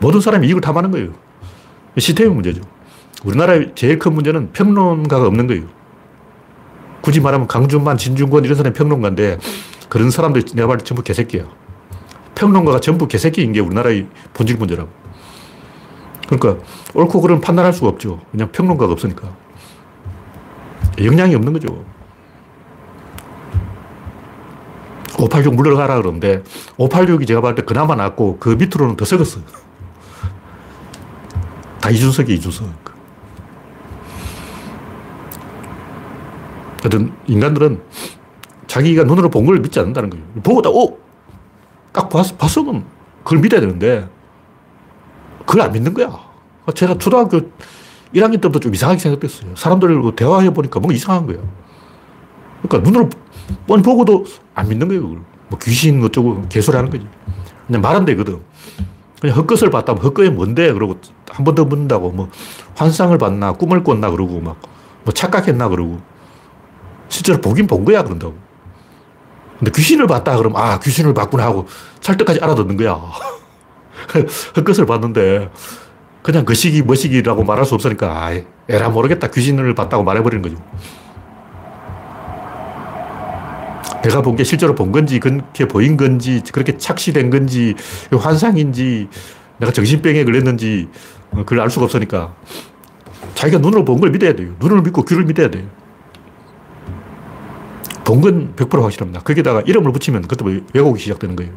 모든 0.00 0.20
사람이 0.20 0.48
이익을 0.48 0.60
탐하는 0.60 0.90
거예요. 0.90 1.10
시스템의 1.96 2.34
문제죠. 2.34 2.60
우리나라의 3.22 3.70
제일 3.76 4.00
큰 4.00 4.14
문제는 4.14 4.50
평론가가 4.52 5.28
없는 5.28 5.46
거예요. 5.46 5.62
굳이 7.02 7.20
말하면 7.20 7.46
강준만, 7.48 7.98
진중권 7.98 8.44
이런 8.44 8.56
사람이 8.56 8.74
평론가인데 8.74 9.38
그런 9.90 10.10
사람들 10.10 10.44
내가 10.54 10.68
봤을 10.68 10.78
때 10.78 10.84
전부 10.84 11.02
개새끼야. 11.02 11.44
평론가가 12.34 12.80
전부 12.80 13.06
개새끼인 13.06 13.52
게 13.52 13.60
우리나라의 13.60 14.06
본질 14.32 14.56
문제라고. 14.56 14.88
그러니까 16.28 16.64
옳고 16.94 17.20
그른 17.20 17.40
판단할 17.40 17.72
수가 17.74 17.88
없죠. 17.88 18.20
그냥 18.30 18.50
평론가가 18.50 18.92
없으니까. 18.92 19.30
역량이 20.98 21.34
없는 21.34 21.52
거죠. 21.52 21.84
586 25.18 25.54
물러가라 25.54 25.96
그러는데 25.96 26.42
586이 26.78 27.26
제가 27.26 27.40
봤을 27.40 27.56
때 27.56 27.62
그나마 27.62 27.94
낫고 27.94 28.38
그 28.38 28.50
밑으로는 28.50 28.96
더 28.96 29.04
썩었어요. 29.04 29.44
다 31.80 31.90
이준석이 31.90 32.34
이준석. 32.34 32.91
하여튼 36.82 37.12
인간들은 37.26 37.80
자기가 38.66 39.04
눈으로 39.04 39.28
본 39.28 39.46
걸 39.46 39.60
믿지 39.60 39.78
않는다는 39.78 40.10
거예요. 40.10 40.24
보고 40.42 40.62
딱, 40.62 40.70
오! 40.74 40.98
딱 41.92 42.08
봤, 42.08 42.36
봤으면 42.38 42.84
그걸 43.22 43.40
믿어야 43.40 43.60
되는데 43.60 44.08
그걸 45.46 45.62
안 45.62 45.72
믿는 45.72 45.92
거야. 45.94 46.10
제가 46.74 46.96
초등학교 46.98 47.40
1학년 48.14 48.40
때부터 48.40 48.60
좀 48.60 48.74
이상하게 48.74 48.98
생각했어요. 49.00 49.54
사람들과 49.56 50.14
대화해 50.14 50.50
보니까 50.52 50.80
뭔가 50.80 50.94
이상한 50.94 51.26
거예요. 51.26 51.42
그러니까 52.62 52.90
눈으로 52.90 53.10
뻔히 53.66 53.82
보고도 53.82 54.24
안 54.54 54.68
믿는 54.68 54.88
거예요. 54.88 55.02
그걸. 55.02 55.20
뭐 55.48 55.58
귀신 55.60 56.02
어쩌고 56.02 56.46
개소리 56.48 56.76
하는 56.76 56.90
거지. 56.90 57.06
그냥 57.66 57.82
말안 57.82 58.04
되거든. 58.06 58.40
그냥 59.20 59.36
헛것을 59.36 59.70
봤다면 59.70 60.02
헛것이 60.02 60.30
뭔데? 60.30 60.72
그러고 60.72 60.98
한 61.30 61.44
번 61.44 61.54
더 61.54 61.64
묻는다고 61.64 62.10
뭐 62.10 62.28
환상을 62.74 63.16
봤나 63.18 63.52
꿈을 63.52 63.82
꿨나 63.84 64.10
그러고 64.10 64.40
막 64.40 64.56
뭐 65.04 65.12
착각했나 65.12 65.68
그러고 65.68 66.00
실제로 67.12 67.40
보긴 67.40 67.66
본 67.66 67.84
거야, 67.84 68.02
그런다고. 68.02 68.34
근데 69.58 69.70
귀신을 69.70 70.06
봤다 70.06 70.36
그러면, 70.36 70.60
아, 70.60 70.80
귀신을 70.80 71.12
봤구나 71.12 71.44
하고 71.44 71.66
찰떡까지 72.00 72.40
알아듣는 72.40 72.76
거야. 72.78 72.98
헛것을 74.56 74.86
봤는데, 74.86 75.50
그냥 76.22 76.44
그 76.44 76.54
시기, 76.54 76.82
뭐 76.82 76.94
시기라고 76.94 77.44
말할 77.44 77.66
수 77.66 77.74
없으니까, 77.74 78.26
아, 78.26 78.40
에라 78.68 78.88
모르겠다. 78.88 79.28
귀신을 79.28 79.74
봤다고 79.74 80.02
말해버리는 80.04 80.42
거죠. 80.42 80.56
내가 84.02 84.20
본 84.22 84.34
게 84.36 84.42
실제로 84.42 84.74
본 84.74 84.90
건지, 84.90 85.20
그렇게 85.20 85.66
보인 85.68 85.96
건지, 85.96 86.42
그렇게 86.50 86.76
착시된 86.78 87.28
건지, 87.30 87.74
환상인지, 88.10 89.08
내가 89.58 89.70
정신병에 89.70 90.24
걸렸는지, 90.24 90.88
어, 91.30 91.36
그걸 91.44 91.60
알 91.60 91.70
수가 91.70 91.84
없으니까. 91.84 92.34
자기가 93.34 93.58
눈으로 93.58 93.84
본 93.84 94.00
걸 94.00 94.10
믿어야 94.10 94.34
돼요. 94.34 94.54
눈을 94.58 94.80
믿고 94.82 95.04
귀를 95.04 95.24
믿어야 95.24 95.50
돼요. 95.50 95.64
본건 98.04 98.54
100% 98.56 98.82
확실합니다. 98.82 99.20
거기다가 99.20 99.62
이름을 99.62 99.92
붙이면 99.92 100.22
그때부터 100.22 100.64
왜곡이 100.72 101.00
시작되는 101.00 101.36
거예요. 101.36 101.52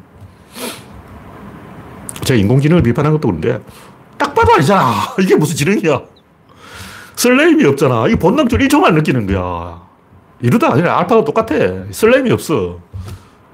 제가 2.24 2.40
인공지능을 2.40 2.84
비판한 2.84 3.14
것도 3.14 3.28
그런데 3.28 3.62
딱 4.18 4.34
봐도 4.34 4.54
아니잖아. 4.54 4.94
이게 5.20 5.36
무슨 5.36 5.56
지능이야. 5.56 6.02
설레임이 7.16 7.66
없잖아. 7.66 8.08
이게 8.08 8.16
본능적으로 8.18 8.68
1초만 8.68 8.94
느끼는 8.94 9.28
거야. 9.28 9.82
이루다 10.42 10.74
아니라 10.74 11.00
알파가 11.00 11.24
똑같아. 11.24 11.56
설렘이 11.92 12.32
없어. 12.32 12.80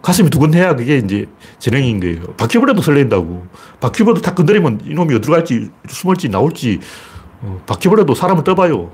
가슴이 0.02 0.30
두근해야 0.32 0.76
그게 0.76 0.98
이제 0.98 1.28
진행인 1.60 2.00
거예요. 2.00 2.34
바퀴벌레도 2.34 2.82
설렌다고. 2.82 3.46
바퀴벌레도 3.80 4.22
탁 4.22 4.36
건드리면 4.36 4.82
이놈이 4.86 5.14
어디로 5.16 5.34
갈지, 5.34 5.70
숨을지, 5.88 6.30
나올지, 6.30 6.80
어, 7.42 7.62
바퀴벌레도 7.68 8.16
사람을 8.16 8.44
떠봐요. 8.44 8.90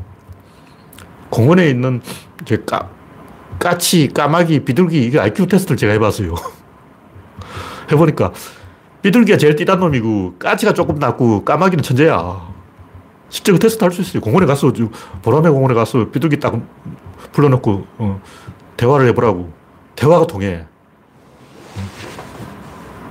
공원에 1.29 1.69
있는 1.69 2.01
까, 2.65 2.89
까치, 3.60 4.10
까마귀, 4.14 4.66
비둘기, 4.66 5.03
이게 5.03 5.20
IQ 5.20 5.47
테스트를 5.47 5.78
제가 5.78 5.93
해봤어요. 5.93 6.36
해보니까 7.91 8.32
비둘기가 9.01 9.38
제일 9.38 9.55
띠단 9.55 9.80
놈이고, 9.80 10.36
까치가 10.38 10.74
조금 10.74 10.99
낫고, 10.99 11.43
까마귀는 11.45 11.84
천재야. 11.84 12.47
실제 13.30 13.51
그 13.51 13.60
테스트 13.60 13.84
할 13.84 13.91
수 13.91 14.01
있어요. 14.01 14.22
공원에 14.22 14.45
가서, 14.45 14.72
보라매 15.22 15.49
공원에 15.49 15.74
가서 15.74 16.10
비둘기 16.10 16.39
딱 16.39 16.53
불러놓고, 17.32 17.86
어, 17.97 18.22
대화를 18.78 19.08
해보라고. 19.08 19.51
대화가 19.95 20.28
통해. 20.28 20.66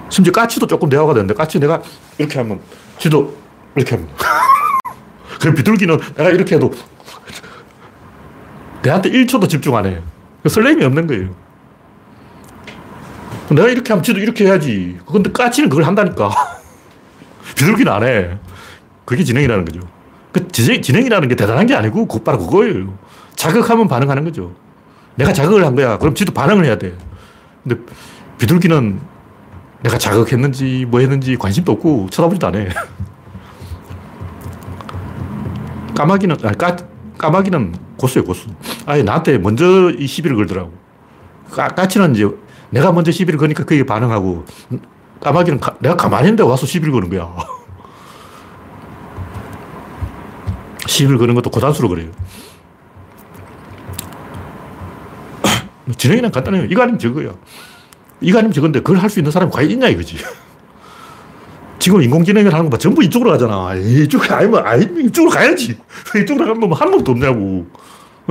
심지어 0.08 0.32
까치도 0.32 0.66
조금 0.66 0.88
대화가 0.88 1.14
되는데, 1.14 1.34
까치 1.34 1.58
내가 1.58 1.82
이렇게 2.18 2.38
하면, 2.38 2.60
지도 2.98 3.36
이렇게 3.74 3.96
하면. 3.96 4.08
그럼 5.40 5.54
비둘기는 5.54 5.98
내가 6.16 6.30
이렇게 6.30 6.54
해도 6.54 6.72
내한테 8.82 9.10
1초도 9.10 9.48
집중 9.48 9.76
안 9.76 9.86
해. 9.86 10.00
설렘이 10.48 10.84
없는 10.84 11.06
거예요. 11.06 11.34
내가 13.50 13.68
이렇게 13.68 13.92
하면 13.92 14.02
지도 14.02 14.18
이렇게 14.18 14.46
해야지. 14.46 14.98
근데 15.06 15.30
까치는 15.30 15.68
그걸 15.68 15.84
한다니까. 15.84 16.30
비둘기는 17.56 17.92
안 17.92 18.02
해. 18.02 18.38
그게 19.04 19.22
진행이라는 19.22 19.64
거죠. 19.64 19.80
그 20.32 20.48
진행 20.48 21.06
이라는 21.06 21.28
게 21.28 21.36
대단한 21.36 21.66
게 21.66 21.74
아니고 21.74 22.06
곧바로 22.06 22.38
그거예요. 22.38 22.98
자극하면 23.36 23.88
반응하는 23.88 24.24
거죠. 24.24 24.54
내가 25.14 25.32
자극을 25.32 25.64
한 25.64 25.74
거야. 25.74 25.96
그럼 25.98 26.14
지도 26.14 26.32
반응을 26.32 26.64
해야 26.64 26.76
돼. 26.76 26.94
근데 27.62 27.80
비둘기는 28.38 29.00
내가 29.82 29.98
자극했는지 29.98 30.86
뭐 30.88 31.00
했는지 31.00 31.36
관심도 31.36 31.72
없고 31.72 32.08
쳐다보지도 32.10 32.46
않아. 32.48 32.58
까마귀는, 35.96 36.36
아니, 36.42 36.58
까, 36.58 36.76
까마귀는 37.18 37.74
고수예요, 37.96 38.24
고수. 38.26 38.48
아예 38.86 39.02
나한테 39.02 39.38
먼저 39.38 39.90
이 39.90 40.06
시비를 40.06 40.36
걸더라고. 40.36 40.72
까, 41.50 41.68
까치는 41.68 42.14
이제 42.14 42.28
내가 42.70 42.92
먼저 42.92 43.10
시비를 43.10 43.38
거니까 43.38 43.64
그게 43.64 43.84
반응하고, 43.84 44.44
까마귀는 45.20 45.60
가, 45.60 45.74
내가 45.80 45.96
가만히 45.96 46.26
있는데 46.28 46.42
와서 46.42 46.66
시비를 46.66 46.92
거는 46.92 47.08
거야. 47.08 47.34
시비를 50.86 51.18
거는 51.18 51.34
것도 51.34 51.50
고단수로 51.50 51.88
그래요. 51.88 52.10
진행이란 55.96 56.30
간단해요. 56.32 56.64
이거 56.66 56.82
아니면 56.82 56.98
저거야. 56.98 57.32
이거 58.20 58.38
아니면 58.38 58.52
저건데 58.52 58.80
그걸 58.80 58.98
할 58.98 59.10
수 59.10 59.18
있는 59.20 59.30
사람이 59.30 59.50
과연 59.52 59.70
있냐 59.70 59.88
이거지. 59.88 60.16
지금 61.86 62.02
인공지능을 62.02 62.52
하는 62.52 62.64
거 62.64 62.70
봐. 62.70 62.78
전부 62.78 63.00
이쪽으로 63.04 63.30
가잖아. 63.30 63.72
이쪽 63.76 64.28
아니면, 64.32 64.66
아니, 64.66 64.84
이쪽으로 65.04 65.30
가야지. 65.30 65.78
이쪽으로 66.20 66.52
가면 66.54 66.72
한 66.72 66.90
놈도 66.90 67.12
없냐고. 67.12 67.64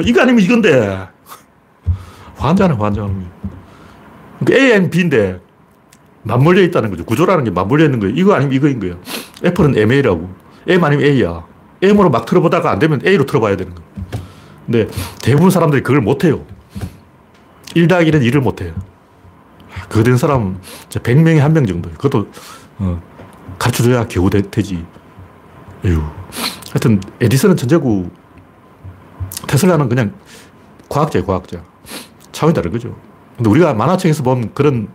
이거 0.03 0.21
아니면 0.23 0.43
이건데. 0.43 1.07
환장하네, 2.35 2.77
환장하는 2.77 3.25
그러니까 4.39 4.61
A 4.61 4.71
아니면 4.73 4.89
B인데, 4.89 5.39
맞물려 6.23 6.63
있다는 6.63 6.89
거죠. 6.89 7.05
구조라는 7.05 7.45
게 7.45 7.49
맞물려 7.51 7.85
있는 7.85 8.01
거예요. 8.01 8.13
이거 8.17 8.33
아니면 8.33 8.53
이거인 8.53 8.77
거예요. 8.81 8.97
애플은 9.45 9.77
MA라고. 9.77 10.29
M 10.67 10.83
아니면 10.83 11.05
A야. 11.05 11.45
M으로 11.81 12.09
막 12.09 12.25
틀어보다가 12.25 12.69
안 12.71 12.79
되면 12.79 12.99
A로 13.05 13.25
틀어봐야 13.25 13.55
되는 13.55 13.73
거예요. 13.73 13.89
근데 14.65 14.87
대부분 15.21 15.49
사람들이 15.49 15.81
그걸 15.81 16.01
못 16.01 16.25
해요. 16.25 16.43
1 17.73 17.87
더하기 17.87 18.11
1은 18.11 18.21
1을 18.21 18.41
못 18.41 18.59
해요. 18.61 18.73
그거 19.87 20.03
된 20.03 20.17
사람 20.17 20.59
100명에 20.89 21.37
한 21.37 21.53
명 21.53 21.65
정도. 21.65 21.89
그것도, 21.91 22.27
어, 22.79 23.01
가르쳐줘야 23.57 24.07
겨우 24.07 24.29
되, 24.29 24.41
지 24.61 24.85
에휴. 25.83 26.01
하여튼, 26.71 26.99
에디슨은 27.21 27.55
천재고, 27.55 28.09
테슬라는 29.47 29.87
그냥 29.87 30.13
과학자예요, 30.89 31.25
과학자. 31.25 31.61
차원이 32.31 32.53
다른 32.53 32.71
거죠. 32.71 32.95
근데 33.37 33.49
우리가 33.49 33.73
만화책에서 33.73 34.23
본 34.23 34.53
그런 34.53 34.87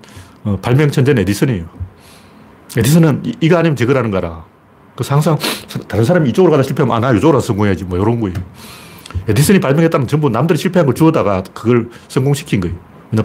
어, 0.44 0.59
발명 0.61 0.90
천재는 0.90 1.22
에디슨이에요. 1.22 1.66
에디슨은 2.76 3.22
이, 3.40 3.48
거 3.48 3.57
아니면 3.57 3.76
저거라는 3.76 4.11
거라. 4.11 4.44
그래서 4.94 5.14
항상 5.14 5.38
다른 5.88 6.05
사람이 6.05 6.28
이쪽으로 6.30 6.51
가다 6.51 6.62
실패하면, 6.62 6.96
아, 6.96 7.01
나 7.01 7.16
이쪽으로 7.16 7.40
성공해야지. 7.40 7.84
뭐, 7.84 7.98
이런 7.98 8.20
거예요. 8.20 8.36
에디슨이 9.28 9.61
발명했다는 9.61 10.07
전부 10.07 10.28
남들이 10.28 10.59
실패한 10.59 10.86
걸 10.86 10.94
주워다가 10.94 11.42
그걸 11.55 11.90
성공시킨 12.09 12.61
거예요. 12.61 12.76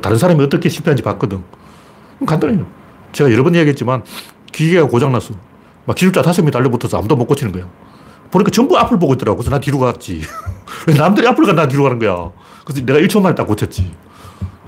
다른 0.02 0.18
사람이 0.18 0.44
어떻게 0.44 0.68
실패한지 0.70 1.04
봤거든. 1.04 1.44
간단해요. 2.26 2.66
제가 3.12 3.32
여러 3.32 3.44
번 3.44 3.56
이야기했지만, 3.56 4.04
기계가 4.56 4.88
고장났어. 4.88 5.34
막 5.86 5.96
기술자 5.96 6.22
다섯 6.22 6.42
명이 6.42 6.52
달려붙어서 6.52 6.98
아무도 6.98 7.16
못 7.16 7.26
고치는 7.26 7.52
거야. 7.52 7.68
보니까 8.32 8.52
전부 8.52 8.78
앞을 8.78 8.98
보고 8.98 9.14
있더라고. 9.14 9.38
그래서 9.38 9.52
나 9.52 9.60
뒤로 9.60 9.80
갔지. 9.80 10.22
왜 10.88 10.94
남들이 10.94 11.28
앞을 11.28 11.46
가, 11.46 11.54
나 11.54 11.68
뒤로 11.68 11.84
가는 11.84 12.00
거야. 12.00 12.32
그래서 12.66 12.86
내가 12.86 13.00
1초 13.00 13.22
만에 13.22 13.36
딱 13.36 13.46
고쳤지. 13.46 13.94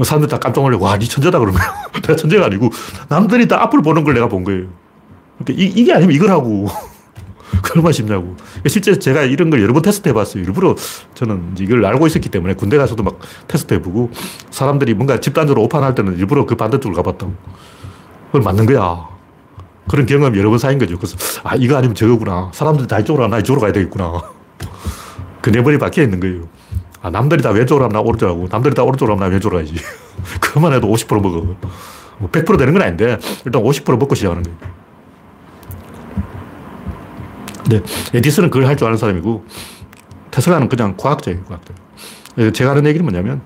사람들 0.04 0.30
다 0.30 0.38
깜짝 0.38 0.62
놀래. 0.62 0.78
와, 0.80 0.98
니 0.98 1.08
천재다 1.08 1.40
거야. 1.40 1.52
내가 2.04 2.16
천재가 2.16 2.46
아니고 2.46 2.70
남들이 3.10 3.48
다 3.48 3.64
앞을 3.64 3.82
보는 3.82 4.04
걸 4.04 4.14
내가 4.14 4.28
본 4.28 4.44
거예요. 4.44 4.68
그러니까 5.44 5.80
이, 5.80 5.84
게 5.84 5.94
아니면 5.94 6.16
이걸 6.16 6.30
하고. 6.30 6.68
얼마나 7.76 7.92
쉽냐고. 7.92 8.36
실제 8.68 9.00
제가 9.00 9.24
이런 9.24 9.50
걸 9.50 9.62
여러 9.62 9.74
번 9.74 9.82
테스트 9.82 10.08
해봤어요. 10.10 10.44
일부러 10.44 10.76
저는 11.16 11.56
이걸 11.60 11.84
알고 11.86 12.06
있었기 12.08 12.30
때문에 12.30 12.54
군대 12.54 12.78
가서도 12.78 13.04
막 13.04 13.20
테스트 13.48 13.74
해보고 13.74 14.12
사람들이 14.52 14.94
뭔가 14.94 15.20
집단적으로 15.20 15.64
오판할 15.64 15.96
때는 15.96 16.18
일부러 16.18 16.46
그 16.46 16.56
반대쪽으로 16.56 16.96
가봤다 17.02 17.28
그걸 18.28 18.42
맞는 18.42 18.66
거야. 18.66 19.17
그런 19.88 20.06
경험이 20.06 20.38
여러 20.40 20.50
번 20.50 20.60
쌓인 20.60 20.78
거죠. 20.80 20.98
그래서, 20.98 21.18
아, 21.44 21.56
이거 21.56 21.78
아니면 21.78 21.96
저거구나. 21.96 22.52
사람들이 22.54 22.88
다 22.88 23.00
이쪽으로 23.00 23.24
가나 23.24 23.40
이쪽으로 23.40 23.62
가야 23.62 23.72
되겠구나. 23.72 24.22
그 25.42 25.50
내버리 25.50 25.78
박혀 25.78 26.02
있는 26.04 26.20
거예요. 26.20 26.48
아, 27.02 27.10
남들이 27.10 27.42
다 27.42 27.52
왼쪽으로 27.52 27.86
하면 27.86 27.94
나 27.94 28.00
오른쪽으로 28.02 28.36
하고, 28.36 28.48
남들이 28.52 28.76
다 28.76 28.84
오른쪽으로 28.84 29.16
하면 29.16 29.30
나 29.30 29.34
왼쪽으로 29.34 29.60
가야지. 29.60 29.76
그만 30.42 30.74
해도 30.74 30.88
50% 30.88 31.22
먹어. 31.22 31.56
뭐 32.20 32.30
100% 32.32 32.58
되는 32.58 32.74
건 32.74 32.82
아닌데, 32.82 33.18
일단 33.46 33.62
50% 33.64 33.98
먹고 33.98 34.16
시작하는 34.16 34.44
거예요. 34.44 34.58
근데 37.64 37.82
에디슨은 38.14 38.50
그걸 38.50 38.68
할 38.68 38.76
줄 38.78 38.88
아는 38.88 38.98
사람이고, 38.98 39.46
테슬라는 40.32 40.70
그냥 40.70 40.96
과학자예요, 40.98 41.44
과학자. 41.46 41.74
제가 42.54 42.72
하는 42.72 42.86
얘기는 42.86 43.04
뭐냐면, 43.06 43.42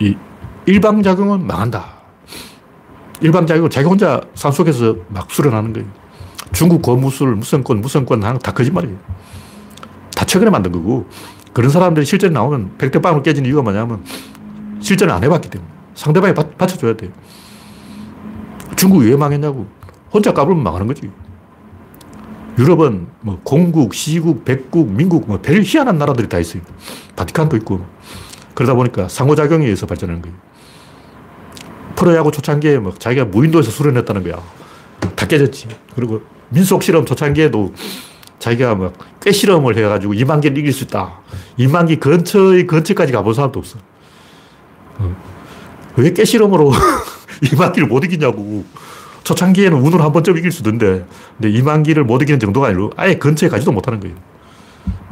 이 0.00 0.16
일방작용은 0.66 1.46
망한다. 1.46 1.95
일방적이고 3.20 3.68
자기 3.68 3.86
혼자 3.88 4.20
산속에서 4.34 4.96
막 5.08 5.30
수련하는 5.30 5.72
거예요. 5.72 5.88
중국 6.52 6.82
거무술, 6.82 7.34
무슨 7.34 7.64
권, 7.64 7.80
무슨 7.80 8.04
권 8.06 8.22
하는 8.22 8.38
다 8.38 8.52
거짓말이에요. 8.52 8.96
다 10.14 10.24
최근에 10.24 10.50
만든 10.50 10.72
거고, 10.72 11.06
그런 11.52 11.70
사람들이 11.70 12.04
실전에 12.06 12.32
나오면 12.32 12.76
백대빵으로 12.78 13.22
깨지는 13.22 13.48
이유가 13.48 13.62
뭐냐면 13.62 14.04
실전을 14.80 15.12
안 15.12 15.24
해봤기 15.24 15.48
때문에. 15.50 15.70
상대방이 15.94 16.34
받, 16.34 16.56
받쳐줘야 16.58 16.94
돼요. 16.96 17.10
중국이 18.76 19.08
왜 19.08 19.16
망했냐고. 19.16 19.66
혼자 20.12 20.32
까불면 20.32 20.62
망하는 20.62 20.86
거지. 20.86 21.10
유럽은 22.58 23.06
뭐 23.20 23.40
공국, 23.42 23.94
시국, 23.94 24.44
백국, 24.44 24.90
민국, 24.90 25.26
뭐 25.26 25.38
별 25.42 25.62
희한한 25.62 25.98
나라들이 25.98 26.28
다 26.28 26.38
있어요. 26.38 26.62
바티칸도 27.16 27.56
있고. 27.58 27.84
그러다 28.54 28.74
보니까 28.74 29.08
상호작용에 29.08 29.64
의해서 29.64 29.86
발전하는 29.86 30.22
거예요. 30.22 30.36
프로야구 31.96 32.30
초창기에 32.30 32.78
막 32.78 33.00
자기가 33.00 33.24
무인도에서 33.24 33.70
수련했다는 33.70 34.22
거야. 34.22 34.40
다 35.16 35.26
깨졌지. 35.26 35.68
그리고 35.94 36.22
민속 36.50 36.82
실험 36.82 37.04
초창기에도 37.04 37.72
자기가 38.38 38.74
막 38.74 38.92
꾀실험을 39.22 39.76
해가지고 39.76 40.12
2만 40.12 40.40
개를 40.40 40.58
이길 40.58 40.72
수 40.72 40.84
있다. 40.84 41.20
2만 41.58 41.88
개 41.88 41.96
근처의 41.96 42.66
근처까지 42.66 43.12
가본 43.12 43.34
사람도 43.34 43.58
없어. 43.58 43.78
어. 44.98 45.16
왜 45.96 46.12
꾀실험으로 46.12 46.70
2만 47.42 47.72
개를 47.74 47.88
못 47.88 48.04
이기냐고. 48.04 48.64
초창기에는 49.24 49.78
운으로 49.78 50.04
한 50.04 50.12
번쯤 50.12 50.38
이길 50.38 50.52
수도 50.52 50.70
있는데, 50.70 51.04
근데 51.36 51.58
2만 51.58 51.84
개를 51.84 52.04
못 52.04 52.22
이기는 52.22 52.38
정도가 52.38 52.68
아니고 52.68 52.92
아예 52.96 53.14
근처에 53.16 53.48
가지도 53.48 53.72
못하는 53.72 53.98
거예요. 53.98 54.14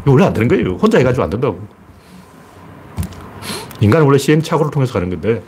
이거 0.03 0.13
원래 0.13 0.25
안 0.25 0.33
되는 0.33 0.47
거예요. 0.47 0.77
혼자 0.77 0.99
해가지고 0.99 1.25
안 1.25 1.31
된다고. 1.31 1.67
인간은 3.81 4.07
원래 4.07 4.19
시행착오를 4.19 4.71
통해서 4.71 4.93
가는 4.93 5.11
건데, 5.11 5.43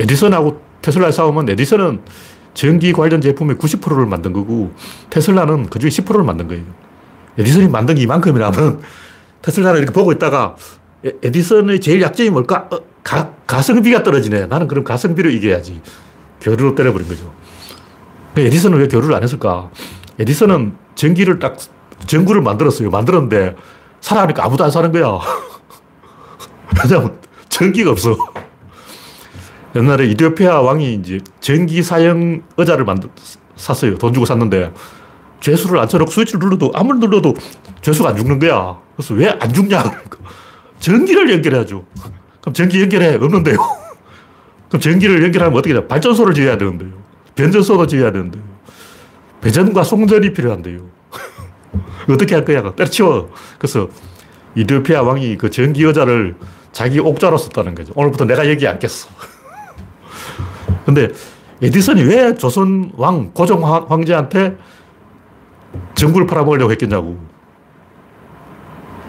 에디슨하고 0.00 0.60
테슬라의 0.82 1.12
싸움은 1.12 1.48
에디슨은 1.50 2.00
전기 2.54 2.92
관련 2.92 3.20
제품의 3.20 3.56
90%를 3.56 4.06
만든 4.06 4.32
거고 4.32 4.72
테슬라는 5.10 5.70
그 5.70 5.78
중에 5.78 5.90
10%를 5.90 6.24
만든 6.24 6.48
거예요. 6.48 6.64
에디슨이 7.38 7.68
만든 7.68 7.94
게 7.94 8.02
이만큼이라면 8.02 8.80
테슬라를 9.42 9.78
이렇게 9.78 9.92
보고 9.92 10.10
있다가 10.12 10.56
에디슨의 11.04 11.80
제일 11.80 12.02
약점이 12.02 12.30
뭘까? 12.30 12.68
어, 12.70 12.80
가, 13.02 13.32
가성비가 13.46 14.02
떨어지네. 14.02 14.46
나는 14.46 14.68
그럼 14.68 14.84
가성비로 14.84 15.30
이겨야지. 15.30 15.80
교류로 16.40 16.74
때려버린 16.74 17.08
거죠. 17.08 17.32
에디슨은 18.36 18.78
왜 18.78 18.88
교류를 18.88 19.14
안 19.14 19.22
했을까? 19.22 19.70
에디슨은 20.18 20.76
전기를 20.94 21.38
딱, 21.38 21.56
전구를 22.06 22.42
만들었어요. 22.42 22.90
만들었는데 22.90 23.56
사라니까 24.00 24.44
아무도 24.44 24.64
안 24.64 24.70
사는 24.70 24.90
거야. 24.92 25.18
왜냐면 26.84 27.18
전기가 27.48 27.90
없어. 27.90 28.16
옛날에 29.76 30.06
이디오피아 30.06 30.60
왕이 30.60 30.94
이제 30.94 31.20
전기 31.40 31.82
사용 31.82 32.42
의자를 32.56 32.84
만들, 32.84 33.08
샀어요. 33.56 33.96
돈 33.98 34.12
주고 34.12 34.26
샀는데 34.26 34.72
죄수를 35.40 35.78
앉혀놓고 35.80 36.10
스위치를 36.10 36.40
눌러도 36.40 36.72
아무리 36.74 36.98
눌러도 36.98 37.34
죄수가 37.82 38.10
안 38.10 38.16
죽는 38.16 38.38
거야. 38.38 38.78
그래서 38.96 39.14
왜 39.14 39.28
안 39.28 39.52
죽냐? 39.52 39.82
전기를 40.80 41.30
연결해야죠. 41.30 41.84
그럼 42.40 42.54
전기 42.54 42.80
연결해. 42.80 43.14
없는데요. 43.16 43.56
그럼 44.68 44.80
전기를 44.80 45.22
연결하면 45.22 45.58
어떻게 45.58 45.74
돼? 45.74 45.86
발전소를 45.86 46.34
지어야 46.34 46.58
되는데요. 46.58 46.90
변전소도 47.34 47.86
지어야 47.86 48.10
되는데요. 48.12 48.42
배전과 49.40 49.84
송전이 49.84 50.32
필요한데요. 50.32 50.80
어떻게 52.10 52.34
할 52.34 52.44
거야? 52.44 52.74
때려치워. 52.74 53.30
그래서 53.58 53.88
이디오피아 54.56 55.02
왕이 55.02 55.38
그 55.38 55.48
전기 55.50 55.84
여자를 55.84 56.34
자기 56.72 56.98
옥자로 56.98 57.38
썼다는 57.38 57.74
거죠. 57.74 57.92
오늘부터 57.94 58.24
내가 58.24 58.48
여기 58.50 58.66
앉겠어. 58.66 59.08
근데 60.90 61.08
에디슨이 61.62 62.02
왜 62.02 62.34
조선 62.34 62.90
왕, 62.96 63.30
고종 63.32 63.64
황제한테 63.64 64.56
정부를 65.94 66.26
팔아먹으려고 66.26 66.72
했겠냐고. 66.72 67.16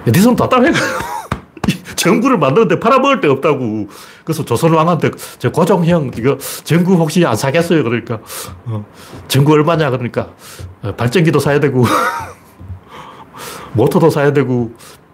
에디슨 0.06 0.36
답답해. 0.36 0.72
정부를 1.96 2.38
만드는데 2.38 2.80
팔아먹을 2.80 3.22
데 3.22 3.28
없다고. 3.28 3.88
그래서 4.24 4.46
조선 4.46 4.74
왕한테 4.74 5.10
저 5.40 5.52
고종 5.52 5.86
형 5.86 6.12
이거 6.16 6.38
정부 6.64 6.94
혹시 6.94 7.26
안 7.26 7.36
사겠어요? 7.36 7.84
그러니까 7.84 8.20
어, 8.66 8.86
정부 9.28 9.54
얼마냐? 9.54 9.90
그러니까 9.90 10.30
어, 10.84 10.94
발전기도 10.96 11.40
사야 11.40 11.60
되고 11.60 11.84
모터도 13.74 14.10
사야 14.12 14.34
되고 14.34 14.72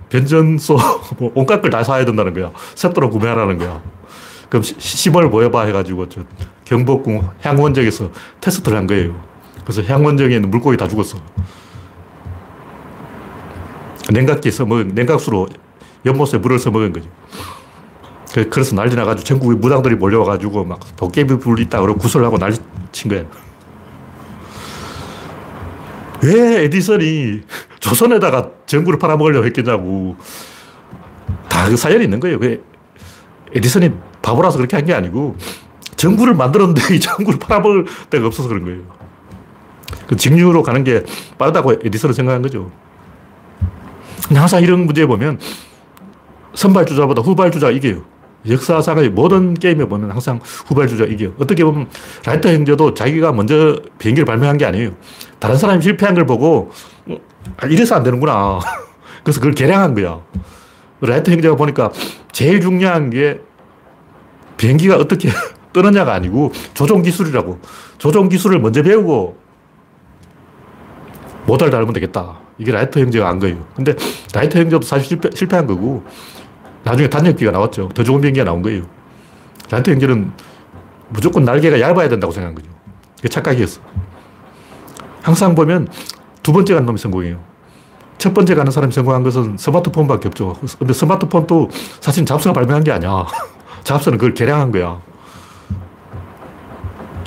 변전소 0.09 0.77
뭐 1.19 1.31
온갖 1.35 1.61
걸 1.61 1.69
다 1.71 1.83
사야 1.83 2.03
된다는 2.03 2.33
거야. 2.33 2.51
셋도로 2.75 3.09
구매하라는 3.09 3.57
거야. 3.57 3.81
그럼 4.49 4.63
시범을 4.63 5.29
보여봐 5.29 5.63
해가지고 5.65 6.09
저 6.09 6.21
경복궁 6.65 7.29
향원정에서 7.41 8.11
테스트를 8.41 8.77
한 8.77 8.87
거예요. 8.87 9.21
그래서 9.63 9.83
향원정에 9.83 10.35
있는 10.35 10.49
물고기 10.49 10.77
다 10.77 10.87
죽었어. 10.87 11.17
냉각기에 14.11 14.51
써먹은, 14.51 14.89
냉각수로 14.95 15.47
연못에 16.05 16.37
물을 16.37 16.59
써먹은 16.59 16.93
거죠. 16.93 17.09
그, 18.33 18.49
그래서 18.49 18.75
난리 18.75 18.95
나가지고 18.95 19.23
전국에 19.25 19.55
무당들이 19.55 19.95
몰려와가지고 19.95 20.63
막 20.65 20.79
도깨비 20.95 21.39
불 21.39 21.59
있다 21.59 21.81
그러고 21.81 21.99
구설하고 21.99 22.37
난리 22.37 22.55
친 22.91 23.09
거야. 23.09 23.25
왜 26.23 26.63
에디슨이 26.63 27.41
조선에다가 27.79 28.51
전구를 28.65 28.99
팔아먹으려고 28.99 29.45
했겠냐고. 29.45 30.15
다 31.49 31.67
그 31.67 31.75
사연이 31.75 32.05
있는 32.05 32.19
거예요. 32.19 32.37
왜 32.39 32.61
에디슨이 33.53 33.91
바보라서 34.27 34.57
그렇게 34.57 34.75
한 34.75 34.85
게 34.87 34.93
아니고 34.93 35.35
전구를 35.95 36.33
만들었는데 36.35 36.95
이 36.95 36.99
전구를 36.99 37.39
팔아먹을 37.39 37.85
데가 38.09 38.27
없어서 38.27 38.47
그런 38.49 38.63
거예요. 38.65 38.81
그 40.07 40.15
직류로 40.15 40.63
가는 40.63 40.83
게 40.83 41.03
빠르다고 41.37 41.73
에디슨은 41.83 42.13
생각한 42.13 42.41
거죠. 42.41 42.71
항상 44.33 44.61
이런 44.61 44.85
문제 44.85 45.05
보면 45.05 45.39
선발주자보다 46.53 47.21
후발주자가 47.21 47.71
이겨요. 47.71 48.03
역사상의 48.47 49.09
모든 49.09 49.53
게임에 49.53 49.85
보면 49.85 50.11
항상 50.11 50.39
후발주자가 50.67 51.09
이겨요. 51.11 51.33
어떻게 51.39 51.63
보면 51.63 51.87
라이터 52.25 52.49
형제도 52.49 52.93
자기가 52.93 53.31
먼저 53.33 53.79
비행기를 53.97 54.25
발명한 54.25 54.57
게 54.57 54.65
아니에요. 54.65 54.91
다른 55.39 55.57
사람이 55.57 55.81
실패한 55.81 56.15
걸 56.15 56.25
보고 56.25 56.71
아, 57.57 57.65
이래서 57.67 57.95
안 57.95 58.03
되는구나. 58.03 58.59
그래서 59.23 59.39
그걸 59.39 59.53
개량한 59.53 59.95
거야. 59.95 60.19
라이터 61.01 61.31
형제가 61.31 61.55
보니까 61.55 61.91
제일 62.31 62.61
중요한 62.61 63.09
게 63.09 63.41
비행기가 64.57 64.97
어떻게 64.97 65.29
뜨느냐가 65.73 66.13
아니고 66.13 66.51
조종 66.73 67.01
기술이라고. 67.01 67.59
조종 67.97 68.29
기술을 68.29 68.59
먼저 68.59 68.81
배우고 68.81 69.37
모터 71.45 71.69
달으면 71.69 71.93
되겠다. 71.93 72.39
이게 72.57 72.71
라이트 72.71 72.99
형제가 72.99 73.29
안 73.29 73.39
거예요. 73.39 73.65
근데 73.75 73.95
라이트 74.33 74.59
형제도 74.59 74.81
사실 74.81 75.07
실패, 75.07 75.29
실패한 75.33 75.67
거고 75.67 76.03
나중에 76.83 77.09
단엽기가 77.09 77.51
나왔죠. 77.51 77.89
더 77.89 78.03
좋은 78.03 78.21
비행기가 78.21 78.43
나온 78.43 78.61
거예요. 78.61 78.83
라이트 79.69 79.91
형제는 79.91 80.31
무조건 81.09 81.45
날개가 81.45 81.79
얇아야 81.79 82.09
된다고 82.09 82.33
생각한 82.33 82.55
거죠. 82.55 82.67
그게 83.15 83.29
착각이었어. 83.29 83.81
항상 85.21 85.55
보면 85.55 85.87
두 86.43 86.53
번째 86.53 86.73
간 86.75 86.85
놈이 86.85 86.97
성공해요. 86.97 87.39
첫 88.17 88.33
번째 88.33 88.55
가는 88.55 88.71
사람이 88.71 88.93
성공한 88.93 89.23
것은 89.23 89.57
스마트폰밖에 89.57 90.27
없죠. 90.29 90.55
근데 90.79 90.93
스마트폰도 90.93 91.69
사실 91.99 92.25
잡스가 92.25 92.53
발명한 92.53 92.83
게 92.83 92.91
아니야. 92.91 93.25
잡스는 93.87 94.17
그걸 94.17 94.33
개량한 94.33 94.71
거야. 94.71 95.01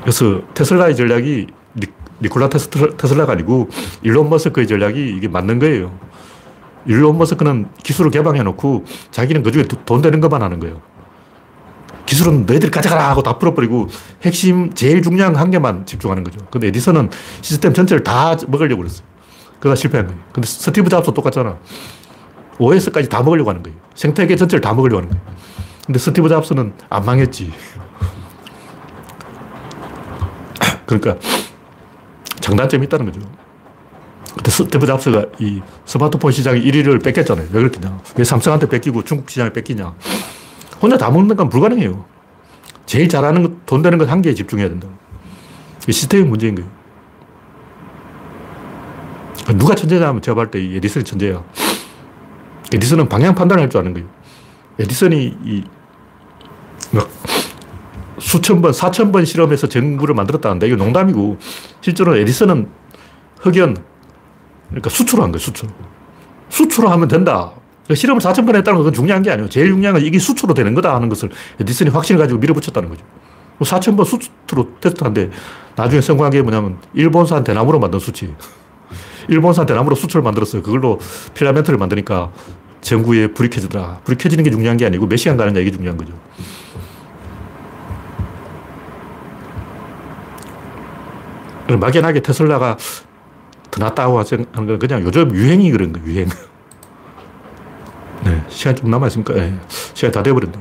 그래서 0.03 0.43
테슬라의 0.55 0.95
전략이 0.95 1.47
니콜라 2.23 2.51
테슬라가 2.51 3.33
아니고 3.33 3.71
일론 4.03 4.29
머스크의 4.29 4.67
전략이 4.67 5.17
이게 5.17 5.27
맞는 5.27 5.59
거예요. 5.59 5.91
일론 6.85 7.17
머스크는 7.17 7.69
기술을 7.83 8.11
개방해 8.11 8.43
놓고 8.43 8.85
자기는 9.11 9.43
그 9.43 9.53
중에 9.53 9.65
돈 9.87 10.03
되는 10.03 10.21
것만 10.21 10.43
하는 10.43 10.61
거예요. 10.61 10.83
기술은 12.05 12.45
너희들 12.45 12.71
가져가라 12.71 13.09
하고 13.09 13.23
다 13.23 13.39
풀어버리고 13.39 13.89
핵심 14.23 14.75
제일 14.75 15.01
중요한 15.01 15.37
한 15.37 15.51
개만 15.51 15.87
집중하는 15.87 16.25
거죠. 16.25 16.45
근데 16.51 16.67
에디슨은 16.69 17.09
시스템 17.41 17.73
전체를 17.73 18.05
다 18.05 18.37
먹으려고 18.49 18.83
그랬어요. 18.83 19.07
그가 19.61 19.75
실패한 19.75 20.07
거예요. 20.09 20.21
근데 20.33 20.47
스티브 20.47 20.91
잡스 20.91 21.13
똑같잖아. 21.15 21.57
OS까지 22.59 23.09
다 23.09 23.23
먹으려고 23.23 23.49
하는 23.49 23.63
거예요. 23.63 23.79
생태계 23.95 24.37
전체를 24.37 24.61
다 24.61 24.75
먹으려고 24.75 25.03
하는 25.03 25.11
거예요. 25.11 25.40
근데 25.91 25.99
스티브 25.99 26.29
잡스는 26.29 26.73
안 26.89 27.05
망했지. 27.05 27.53
그러니까 30.87 31.17
장단점이 32.39 32.87
있다는 32.87 33.07
거죠. 33.07 33.21
그때 34.37 34.53
스티브 34.53 34.87
잡스가 34.87 35.25
이 35.41 35.61
스마트폰 35.87 36.31
시장의 36.31 36.63
1위를 36.63 37.03
뺏겼잖아요. 37.03 37.49
왜 37.51 37.69
그랬냐. 37.69 38.01
왜 38.15 38.23
삼성한테 38.23 38.69
뺏기고 38.69 39.03
중국 39.03 39.29
시장에 39.29 39.53
뺏기냐. 39.53 39.93
혼자 40.81 40.97
다 40.97 41.11
먹는 41.11 41.35
건 41.35 41.49
불가능해요. 41.49 42.05
제일 42.87 43.09
잘하는 43.09 43.43
것, 43.43 43.67
돈 43.67 43.83
되는 43.83 43.99
것 43.99 44.09
한 44.09 44.23
개에 44.23 44.33
집중해야 44.33 44.69
된다. 44.69 44.87
이 45.89 45.93
시스템이 45.93 46.23
문제인 46.23 46.55
거예요. 46.55 46.71
누가 49.59 49.75
천재냐면 49.75 50.23
제가 50.23 50.37
볼때 50.37 50.61
에디슨이 50.61 51.05
천재야. 51.05 51.43
에디슨은 52.73 53.09
방향 53.09 53.35
판단할 53.35 53.69
줄 53.69 53.81
아는 53.81 53.93
거예요. 53.93 54.09
에디슨이 54.79 55.37
이, 55.45 55.65
막, 55.65 55.80
수천 58.19 58.61
번, 58.63 58.73
사천 58.73 59.13
번 59.13 59.25
실험해서 59.25 59.69
전구를 59.69 60.15
만들었다는데 60.15 60.67
이거 60.67 60.77
농담이고 60.77 61.39
실제로 61.81 62.17
에디슨은 62.17 62.69
흑연, 63.41 63.77
그러니까 64.69 64.91
수출을 64.91 65.25
한 65.25 65.33
거예요, 65.33 65.39
수출. 65.39 65.69
수출을 66.51 66.91
하면 66.91 67.09
된다. 67.09 67.53
그러니까 67.85 67.95
실험을 67.95 68.21
4천 68.21 68.47
번 68.47 68.57
했다는 68.57 68.83
건 68.83 68.93
중요한 68.93 69.23
게 69.23 69.31
아니에요. 69.31 69.49
제일 69.49 69.69
중요한 69.69 69.95
건 69.95 70.05
이게 70.05 70.19
수출로 70.19 70.55
되는 70.55 70.75
거다 70.75 70.95
하는 70.95 71.09
것을 71.09 71.31
에디슨이 71.61 71.91
확신을 71.91 72.21
가지고 72.21 72.39
밀어붙였다는 72.41 72.89
거죠. 72.89 73.05
4천 73.61 73.97
번 73.97 74.07
수출로 74.07 74.77
테스트한데 74.81 75.31
나중에 75.77 76.01
성공한 76.01 76.31
게 76.31 76.43
뭐냐면 76.43 76.79
일본산 76.95 77.45
대나무로 77.45 77.79
만든 77.79 77.99
수치. 77.99 78.33
일본산 79.29 79.67
대나무로 79.67 79.97
수출을 79.97 80.23
만들었어요. 80.23 80.63
그걸로 80.63 80.99
필라멘트를 81.35 81.79
만드니까 81.79 82.31
전구에 82.81 83.29
불이 83.29 83.51
켜지더라. 83.51 84.01
불이 84.05 84.19
켜지는 84.19 84.45
게 84.45 84.51
중요한 84.51 84.77
게 84.77 84.87
아니고 84.87 85.07
몇 85.07 85.17
시간 85.17 85.37
가느냐 85.37 85.61
이게 85.61 85.71
중요한 85.71 85.97
거죠. 85.97 86.13
막연하게 91.79 92.21
테슬라가 92.21 92.77
더 93.71 93.85
낫다고 93.85 94.19
하는 94.19 94.47
건 94.53 94.79
그냥 94.79 95.03
요즘 95.03 95.35
유행이 95.35 95.71
그런 95.71 95.93
거예요, 95.93 96.09
유행. 96.09 96.29
네, 98.25 98.43
시간 98.49 98.77
좀 98.77 98.91
남아있습니까? 98.91 99.35
네, 99.35 99.59
시간 99.95 100.13
다 100.13 100.23
돼버렸네. 100.23 100.59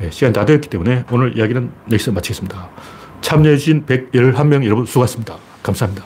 네, 0.00 0.10
시간 0.10 0.32
다 0.32 0.44
되었기 0.44 0.68
때문에 0.68 1.04
오늘 1.10 1.36
이야기는 1.36 1.70
여기서 1.90 2.12
마치겠습니다. 2.12 2.68
참여해주신 3.20 3.86
111명 3.86 4.64
여러분 4.64 4.84
수고하셨습니다. 4.86 5.36
감사합니다. 5.62 6.04